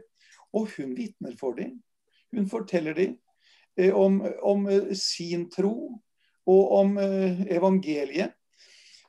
[0.54, 1.78] Og hun vitner for dem.
[2.34, 3.18] Hun forteller dem
[3.78, 6.00] eh, om, om, eh, sin tro
[6.50, 8.34] og om eh, evangeliet.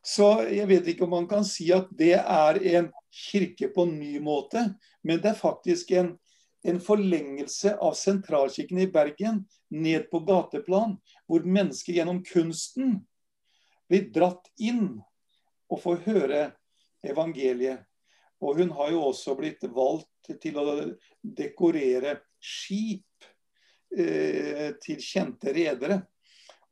[0.05, 3.95] Så jeg vet ikke om man kan si at det er en kirke på en
[3.97, 4.67] ny måte,
[5.01, 6.11] men det er faktisk en,
[6.65, 12.99] en forlengelse av sentralkirken i Bergen ned på gateplan, hvor mennesker gjennom kunsten
[13.89, 14.99] blir dratt inn
[15.73, 16.45] og får høre
[17.05, 17.81] evangeliet.
[18.45, 20.67] Og hun har jo også blitt valgt til å
[21.23, 23.09] dekorere skip
[23.95, 26.01] til kjente redere.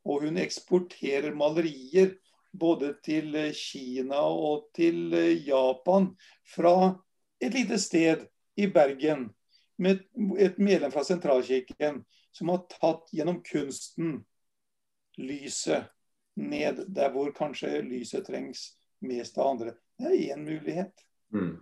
[0.05, 2.17] Og hun eksporterer malerier
[2.53, 6.13] både til eh, Kina og til eh, Japan
[6.55, 6.93] fra
[7.41, 9.31] et lite sted i Bergen
[9.79, 10.05] med
[10.39, 14.21] et medlem fra sentralkirken som har tatt gjennom kunsten
[15.19, 15.89] lyset
[16.37, 18.71] ned der hvor kanskje lyset trengs
[19.05, 19.75] mest av andre.
[19.99, 20.93] Det er én mulighet.
[21.35, 21.57] Mm.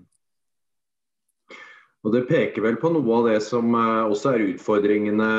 [2.00, 5.32] Og Det peker vel på noe av det som eh, også er utfordringene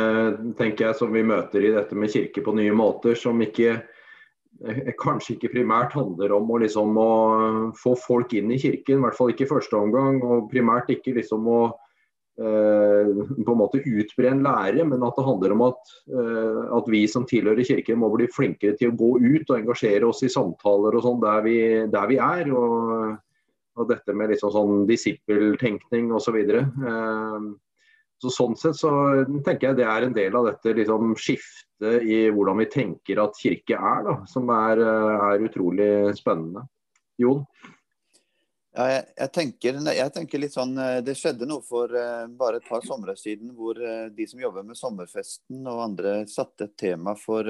[0.59, 3.79] tenker jeg, som vi møter i dette med kirke på nye måter, som ikke
[4.61, 7.11] Eh, kanskje ikke primært handler om å, liksom, å
[7.77, 10.19] få folk inn i kirken, i hvert fall ikke i første omgang.
[10.21, 11.61] Og primært ikke liksom å
[12.37, 13.09] eh,
[13.41, 17.03] på en måte utbre en lære, men at det handler om at, eh, at, vi
[17.09, 20.97] som tilhører kirken må bli flinkere til å gå ut og engasjere oss i samtaler
[20.97, 21.49] og sånn der,
[21.89, 22.53] der, vi er.
[22.53, 23.17] Og,
[23.79, 26.25] og dette med liksom sånn disippeltenkning osv.
[26.25, 26.63] Så, videre.
[28.21, 28.91] så sånn sett så
[29.45, 33.37] tenker jeg det er en del av dette liksom, skiftet i hvordan vi tenker at
[33.39, 36.65] kirke er, da, som er, eh, er utrolig spennende.
[37.21, 37.45] Jon?
[38.71, 42.61] Ja, jeg, jeg, tenker, jeg, tenker, litt sånn eh, Det skjedde noe for uh, bare
[42.61, 43.75] et par somre siden hvor
[44.15, 47.49] de som jobber med sommerfesten og andre satte et tema for,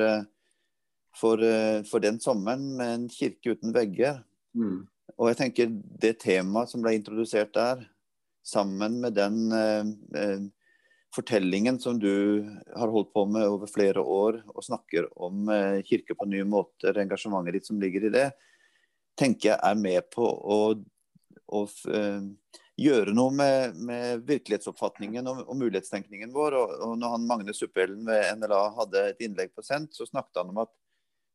[1.14, 1.44] for,
[1.92, 4.24] for, den sommeren med en kirke uten vegger.
[4.58, 4.88] Mm.
[5.22, 5.70] Og jeg tenker
[6.02, 7.86] det temaet som ble introdusert der,
[8.42, 9.52] sammen med den
[11.16, 12.44] fortellingen som du
[12.76, 16.98] har holdt på med over flere år, og snakker om eh, kirke på nye måter,
[17.02, 18.28] engasjementet ditt som ligger i det,
[19.20, 20.60] tenker jeg er med på å,
[21.52, 22.22] å eh,
[22.82, 26.56] gjøre noe med, med virkelighetsoppfatningen og, og, mulighetstenkningen vår.
[26.62, 30.42] Og, og når han Magne Suppelen ved NLA hadde et innlegg på Sendt, så snakket
[30.42, 30.72] han om at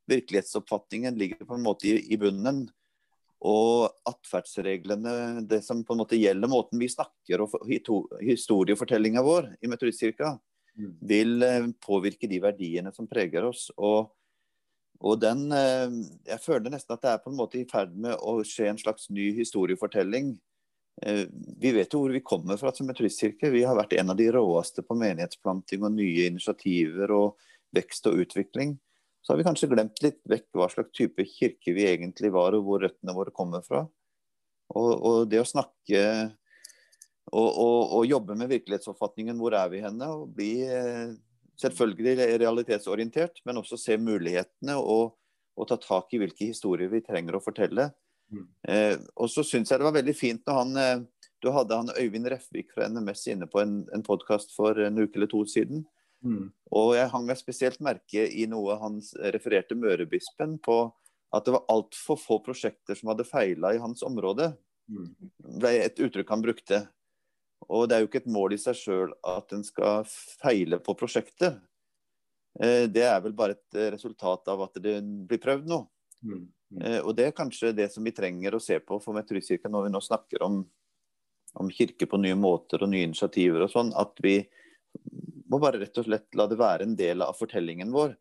[0.09, 2.65] virkelighetsoppfatningen ligger på en måte i, i bunnen
[3.45, 9.69] og atferdsreglene, det som på en måte gjelder måten vi snakker og historiefortellinga vår i
[9.69, 10.33] Metodistkirka,
[10.77, 10.93] mm.
[11.05, 13.67] vil eh, påvirke de verdiene som preger oss.
[13.77, 14.09] Og,
[15.03, 15.85] og, den eh,
[16.31, 18.81] Jeg føler nesten at det er på en måte i ferd med å skje en
[18.81, 20.33] slags ny historiefortelling.
[21.05, 21.27] Eh,
[21.61, 23.53] vi vet jo hvor vi kommer fra som metodistkirke.
[23.53, 27.37] Vi har vært en av de råeste på menighetsplanting og nye initiativer og
[27.75, 28.79] vekst og utvikling
[29.27, 32.61] så har vi kanskje glemt litt vekk hva slags type kirke vi egentlig var, og
[32.63, 33.81] hvor røttene våre kommer fra.
[34.71, 36.03] Og, og det å snakke
[37.33, 41.11] og, og, og, jobbe med virkelighetsoppfatningen, hvor er vi henne, og bli eh,
[41.59, 45.17] selvfølgelig realitetsorientert, men også se mulighetene og,
[45.67, 47.89] ta tak i hvilke historier vi trenger å fortelle.
[48.31, 48.47] Mm.
[48.71, 51.05] Eh, og så syns jeg det var veldig fint når han eh,
[51.43, 55.19] du hadde han Øyvind Refvik fra NMS inne på en, en podkast for en uke
[55.19, 55.83] eller to siden.
[56.25, 56.49] Mm.
[56.73, 58.99] Og jeg hang meg spesielt merke i noe han
[59.35, 60.79] refererte Mørebispen på
[61.35, 64.53] at det var altfor få prosjekter som hadde feila i hans område.
[64.87, 65.09] Mm.
[65.59, 66.83] Er et uttrykk han brukte.
[67.67, 70.07] Og det er jo ikke et mål i seg sjøl at en skal
[70.39, 71.57] feile på prosjekter.
[72.61, 75.81] Eh, det er vel bare et resultat av at det blir prøvd nå.
[76.23, 76.45] Mm.
[76.71, 76.81] Mm.
[76.81, 79.87] Eh, og det er kanskje det som vi trenger å se på for Metodistkirken når
[79.87, 80.61] vi nå snakker om,
[81.59, 83.91] om kirke på nye måter og nye initiativer og sånn.
[83.99, 84.39] At vi
[85.51, 88.15] må bare rett og slett la det være en del av fortellingen vår.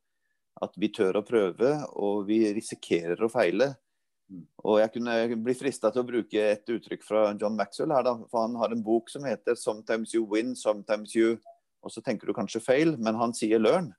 [0.62, 3.74] At vi tør å prøve, og vi risikerer å feile.
[4.66, 8.16] Og jeg kunne bli frista til å bruke et uttrykk fra John Maxwell her, da.
[8.30, 11.38] For han har en bok som heter 'Sometimes you win, sometimes you'
[11.82, 13.92] Og så tenker du kanskje feil, men han sier 'learn'.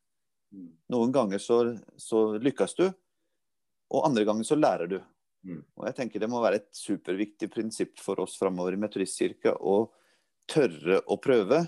[0.89, 2.91] Noen ganger så, så lykkes du,
[3.91, 4.99] og andre ganger så lærer du.
[5.45, 5.63] Mm.
[5.78, 9.89] Og jeg tenker Det må være et superviktig prinsipp for oss framover i Metodistkirka å
[10.47, 11.61] tørre å prøve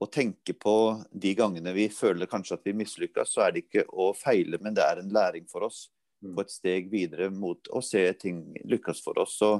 [0.00, 0.74] å tenke på
[1.10, 4.74] de gangene vi føler kanskje at vi mislykkes, så er det ikke å feile, men
[4.76, 5.84] det er en læring for oss
[6.24, 6.34] mm.
[6.34, 9.36] på et steg videre mot å se ting lykkes for oss.
[9.38, 9.52] Så,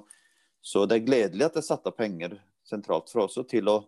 [0.60, 3.78] så det er gledelig at det er satt av penger sentralt for oss til å,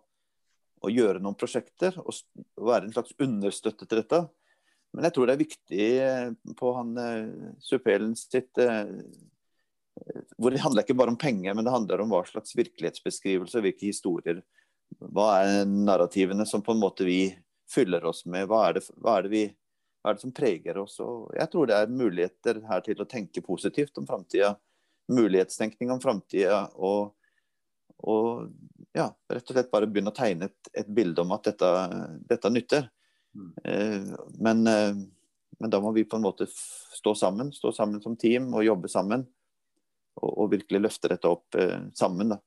[0.84, 2.14] å, gjøre noen prosjekter og,
[2.60, 4.24] være en slags understøtte til dette.
[4.94, 8.84] Men jeg tror det er viktig eh, på han Supelen Suppelen sitt uh,
[10.38, 13.66] hvor det handler ikke bare om penger, men det handler om hva slags virkelighetsbeskrivelse og
[13.66, 14.40] hvilke historier.
[15.14, 17.28] Hva er narrativene som på en måte vi
[17.70, 18.48] fyller oss med?
[18.48, 19.44] Hva er det, hva er det, vi,
[20.02, 20.98] hva er det som preger oss?
[21.04, 24.54] Og jeg tror det er muligheter her til å tenke positivt om framtida.
[25.12, 26.64] Mulighetstenkning om framtida.
[26.76, 27.14] Og,
[28.04, 28.48] og,
[28.96, 31.72] ja, rett og slett bare begynne å tegne et, et bilde om at dette,
[32.30, 32.88] dette nytter.
[33.34, 33.52] Mm.
[33.64, 34.92] Eh, men, eh,
[35.58, 38.90] men da må vi på en måte stå sammen, stå sammen som team og jobbe
[38.90, 39.26] sammen
[40.20, 42.34] og, og virkelig løfte dette opp eh, sammen.
[42.34, 42.40] da.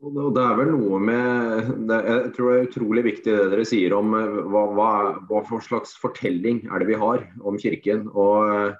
[0.00, 4.14] Det er vel noe med Jeg tror det er utrolig viktig det dere sier om
[4.16, 4.92] eh, hva, hva,
[5.28, 8.06] hva for slags fortelling er det vi har om Kirken.
[8.08, 8.72] Og,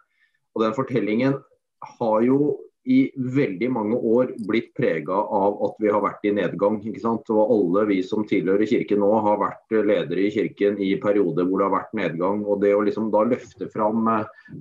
[0.56, 1.36] og den fortellingen
[1.98, 2.56] har jo
[2.88, 6.78] i veldig mange år blitt prega av at vi har vært i nedgang.
[6.80, 7.28] ikke sant?
[7.28, 11.60] Og alle vi som tilhører Kirken nå, har vært ledere i Kirken i perioder hvor
[11.60, 12.40] det har vært nedgang.
[12.48, 14.08] Og det å liksom da løfte fram,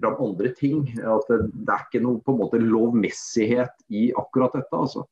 [0.04, 4.60] fram andre ting, at det, det, er ikke noe på en måte lovmessighet i akkurat
[4.60, 4.76] dette.
[4.76, 5.08] altså.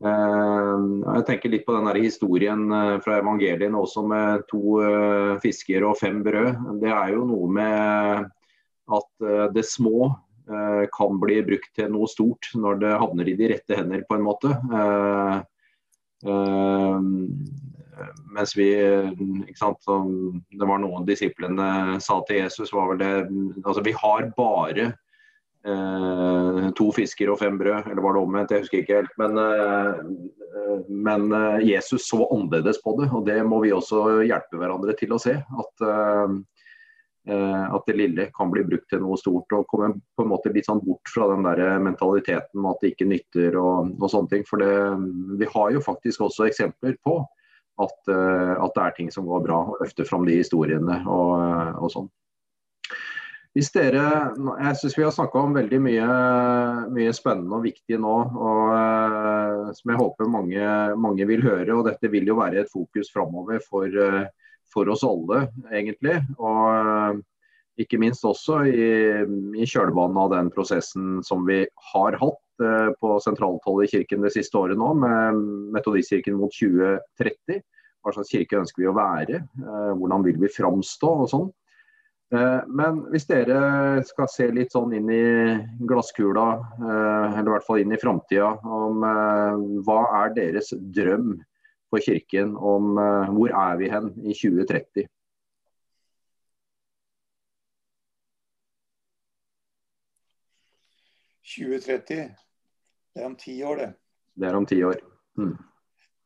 [0.00, 5.84] Eh, jeg tenker litt på den historien eh, fra evangeliene også med to eh, fisker
[5.84, 6.56] og fem brød.
[6.80, 8.30] Det er jo noe med
[8.90, 10.10] at det små
[10.90, 14.24] kan bli brukt til noe stort når det havner i de rette hender, på en
[14.24, 14.50] måte.
[18.34, 18.66] Mens vi
[19.60, 23.12] sant, Det var noen disiplene sa til Jesus var vel det
[23.62, 24.88] altså Vi har bare
[25.66, 28.54] eh, to fisker og fem brød, eller var det omvendt?
[28.54, 29.16] Jeg husker ikke helt.
[29.20, 31.28] Men, eh, men
[31.66, 35.36] Jesus så annerledes på det, og det må vi også hjelpe hverandre til å se.
[35.36, 36.40] At eh,
[37.28, 39.52] Eh, at det lille kan bli brukt til noe stort.
[39.52, 42.94] og Komme på en måte litt sånn bort fra den der mentaliteten med at det
[42.94, 44.46] ikke nytter og, og sånne ting.
[44.48, 44.72] For det,
[45.40, 47.20] vi har jo faktisk også eksempler på
[47.80, 49.60] at, uh, at, det er ting som går bra.
[49.68, 51.36] og Løfte fram de historiene og,
[51.80, 52.10] og sånn.
[53.56, 54.04] Hvis dere,
[54.62, 56.10] Jeg syns vi har snakka om veldig mye,
[56.94, 58.16] mye, spennende og viktig nå.
[58.30, 61.74] og uh, Som jeg håper mange, mange, vil høre.
[61.74, 64.28] og Dette vil jo være et fokus framover for uh,
[64.72, 66.16] for oss alle, egentlig.
[66.38, 67.18] Og eh,
[67.84, 68.86] ikke minst også i,
[69.58, 74.34] i kjølvannet av den prosessen som vi har hatt eh, på sentraltallet i kirken det
[74.36, 75.42] siste året nå, med
[75.76, 77.62] Metodistkirken mot 2030.
[78.00, 79.42] Hva slags kirke ønsker vi å være?
[79.42, 81.14] Eh, hvordan vil vi framstå?
[81.24, 81.48] og sånn.
[82.30, 85.22] Men hvis dere skal se litt sånn inn i
[85.82, 86.44] glasskula,
[86.78, 89.02] eller i hvert fall inn i framtida, om
[89.82, 91.32] hva er deres drøm
[91.90, 92.92] for Kirken om
[93.34, 95.10] hvor er vi hen i 2030.
[101.50, 102.30] «2030,
[103.10, 103.88] det er om ti år, det.
[104.38, 105.00] Det er om ti år.
[105.34, 105.56] Mm.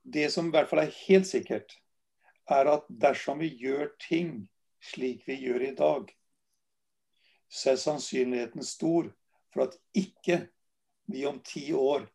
[0.05, 1.73] Det som i hvert fall er helt sikkert,
[2.53, 4.43] er at dersom vi gjør ting
[4.85, 6.11] slik vi gjør i dag,
[7.49, 9.11] så er sannsynligheten stor
[9.55, 10.45] for at ikke
[11.13, 12.09] vi om ti år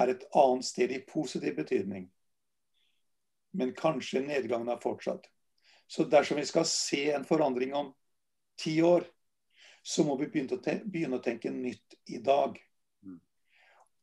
[0.00, 2.08] er et annet sted i positiv betydning
[3.52, 5.26] men kanskje nedgangen har fortsatt.
[5.86, 7.92] Så dersom vi skal se en forandring om
[8.56, 9.04] ti år,
[9.82, 10.56] så må vi begynne
[11.18, 12.56] å, tenke, nytt i dag.
[13.04, 13.18] Mm.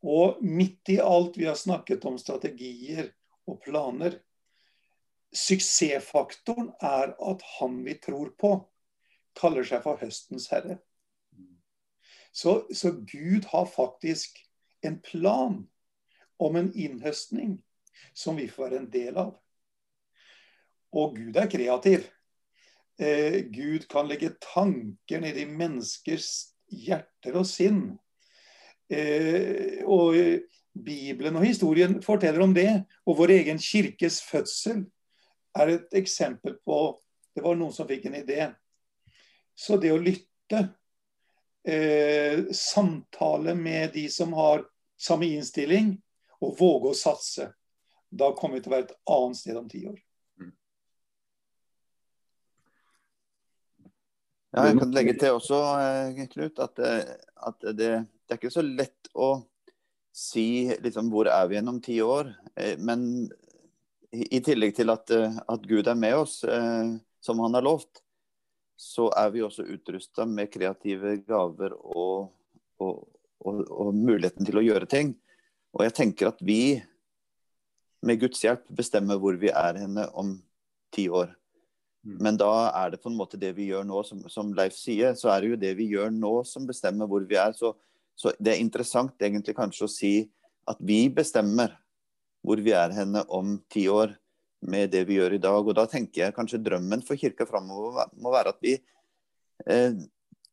[0.06, 3.10] Og midt i alt vi har snakket om strategier
[3.50, 4.20] og planer
[5.36, 8.54] Suksessfaktoren er at han vi tror på,
[9.38, 10.80] kaller seg for høstens herre.
[12.34, 14.40] Så, så Gud har faktisk
[14.86, 15.62] en plan
[16.40, 17.58] om en innhøstning
[18.14, 19.34] som vi får være en del av.
[20.96, 22.06] Og Gud er kreativ.
[23.00, 27.84] Eh, Gud kan legge tanker ned i menneskers hjerter og sinn.
[28.90, 30.18] Eh, og
[30.74, 32.72] Bibelen og historien forteller om det.
[33.06, 34.88] Og vår egen kirkes fødsel
[35.58, 37.00] er et eksempel på
[37.36, 38.50] Det var noen som fikk en idé.
[39.56, 40.60] Så det å lytte,
[41.64, 44.66] eh, samtale med de som har
[45.00, 45.94] samme innstilling,
[46.42, 47.48] og våge å satse
[48.10, 49.98] da kommer vi til å være et annet sted om ti år.
[50.40, 50.54] Mm.
[54.56, 57.14] Ja, jeg kan legge til også, eh, Knut, at, eh,
[57.50, 59.32] at det, det, er ikke så lett å
[60.16, 62.34] si liksom, hvor er vi igjen om ti år.
[62.56, 63.30] Eh, men
[64.12, 66.40] i tillegg til at, at Gud er med oss,
[67.22, 68.02] som han har lovt,
[68.80, 72.30] så er vi også utrusta med kreative gaver og,
[72.80, 73.02] og,
[73.44, 75.12] og, og, muligheten til å gjøre ting.
[75.76, 76.80] Og jeg tenker at vi
[78.00, 80.38] med Guds hjelp bestemmer hvor vi er henne om
[80.96, 81.34] ti år.
[82.08, 82.16] Mm.
[82.24, 85.12] Men da er det på en måte det vi gjør nå, som, som, Leif sier,
[85.20, 87.52] så er det jo det vi gjør nå som bestemmer hvor vi er.
[87.58, 87.74] Så,
[88.16, 90.14] så, det er interessant egentlig kanskje å si
[90.72, 91.76] at vi bestemmer
[92.46, 94.16] hvor vi er henne om ti år
[94.70, 95.60] med det vi gjør i dag.
[95.60, 98.76] Og da tenker jeg kanskje drømmen for kirka framover må være at vi
[99.68, 100.00] eh,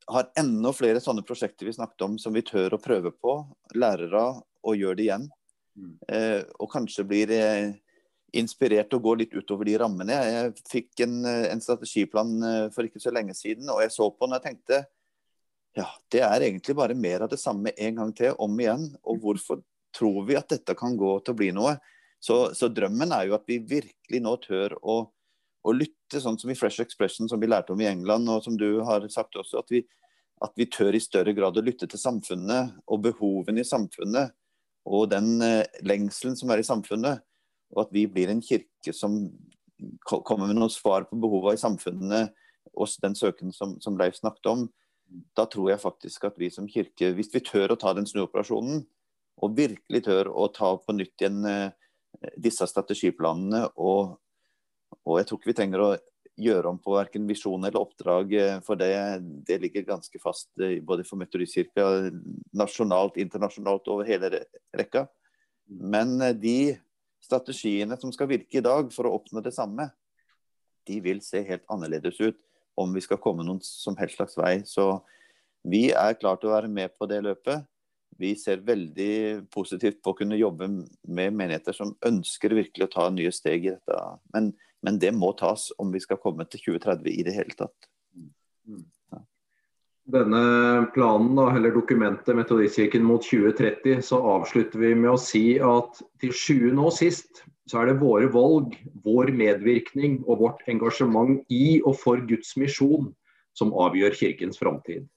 [0.06, 3.40] har enda flere sånne prosjekter vi snakket om som vi tør å prøve på,
[3.74, 4.28] Lærere
[4.66, 5.26] og gjør det igjen.
[5.76, 5.96] Mm.
[6.08, 7.74] Eh, og kanskje blir eh,
[8.36, 10.16] inspirert og går litt utover de rammene.
[10.16, 14.08] Jeg fikk en, eh, en, strategiplan eh, for ikke så lenge siden, og jeg så
[14.10, 14.84] på den og tenkte
[15.76, 18.86] ja, det er egentlig bare mer av det samme en gang til, om igjen.
[19.04, 19.60] Og hvorfor
[19.96, 21.76] tror vi at dette kan gå til å bli noe?
[22.22, 25.00] Så, så drømmen er jo at vi virkelig nå tør å
[25.66, 28.56] å lytte, sånn som i Fresh Expression, som vi lærte om i England, og som
[28.58, 29.82] du har sagt også, at vi,
[30.44, 34.34] at vi tør i større grad å lytte til samfunnet og behovene i samfunnet,
[34.86, 37.24] og den eh, lengselen som er i samfunnet.
[37.74, 39.24] Og at vi blir en kirke som
[40.06, 42.36] kommer med noen svar på behovene i samfunnet,
[42.76, 44.68] og den søken som, som Leif snakket om.
[45.34, 48.84] Da tror jeg faktisk at vi som kirke, hvis vi tør å ta den snuoperasjonen,
[49.42, 51.74] og virkelig tør å ta på nytt igjen eh,
[52.40, 54.16] disse strategiplanene og
[55.06, 55.90] og jeg tror ikke vi trenger å
[56.36, 58.90] gjøre om på verken visjon eller oppdrag, eh, for det,
[59.46, 62.10] det ligger ganske fast eh, både for Metodistkirka
[62.56, 64.44] nasjonalt, internasjonalt, over hele
[64.76, 65.06] rekka.
[65.66, 66.76] Men de
[67.24, 69.88] strategiene som skal virke i dag for å oppnå det samme,
[70.86, 72.38] de vil se helt annerledes ut
[72.78, 74.60] om vi skal komme noen som helst slags vei.
[74.68, 75.00] Så
[75.66, 77.64] vi er klare til å være med på det løpet.
[78.16, 83.10] Vi ser veldig positivt på å kunne jobbe med menigheter som ønsker virkelig å ta
[83.12, 83.98] nye steg i dette.
[84.32, 84.54] Men
[84.86, 87.88] men det må tas om vi skal komme til 2030 i det hele tatt.
[89.10, 89.22] Ja.
[90.16, 90.42] Denne
[90.94, 96.86] planen, eller dokumentet Metodistkirken mot 2030, så avslutter vi med å si at til sjuende
[96.86, 102.22] og sist så er det våre valg, vår medvirkning og vårt engasjement i og for
[102.28, 103.10] Guds misjon
[103.58, 105.08] som avgjør Kirkens framtid.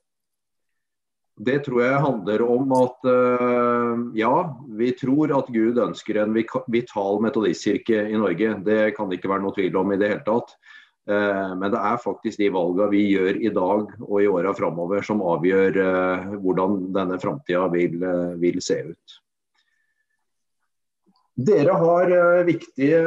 [1.39, 4.33] Det tror jeg handler om at uh, ja,
[4.75, 8.57] vi tror at Gud ønsker en vital metodistkirke i Norge.
[8.65, 10.51] Det kan det ikke være noe tvil om i det hele tatt.
[11.07, 15.05] Uh, men det er faktisk de valgene vi gjør i dag og i åra framover
[15.07, 17.95] som avgjør uh, hvordan denne framtida vil,
[18.41, 19.15] vil, se ut.
[21.39, 22.11] Dere har
[22.43, 22.99] viktige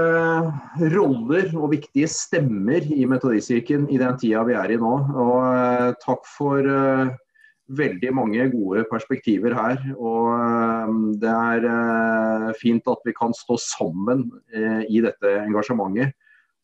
[0.95, 4.95] roller og viktige stemmer i Metodistkirken i den tida vi er i nå.
[5.21, 6.73] Og takk for
[7.71, 9.79] veldig mange gode perspektiver her.
[9.95, 10.33] Og
[10.89, 16.17] um, det er uh, fint at vi kan stå sammen uh, i dette engasjementet.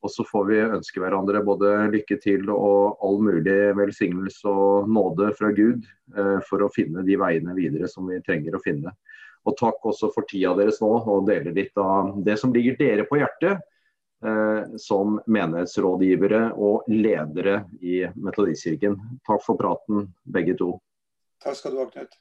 [0.07, 5.32] Og så får vi ønske hverandre både lykke til og all mulig velsignelse og nåde
[5.38, 5.86] fra Gud
[6.16, 8.94] uh, for å finne de veiene videre som vi trenger å finne.
[9.49, 13.09] Og takk også for tida deres nå, og dele litt av det som ligger dere
[13.09, 13.64] på hjertet.
[14.82, 18.96] som menighetsrådgivere og ledere i Metodistkirken.
[19.22, 20.72] Takk for praten, begge to.
[21.41, 22.18] Takk skal du ha, Knut.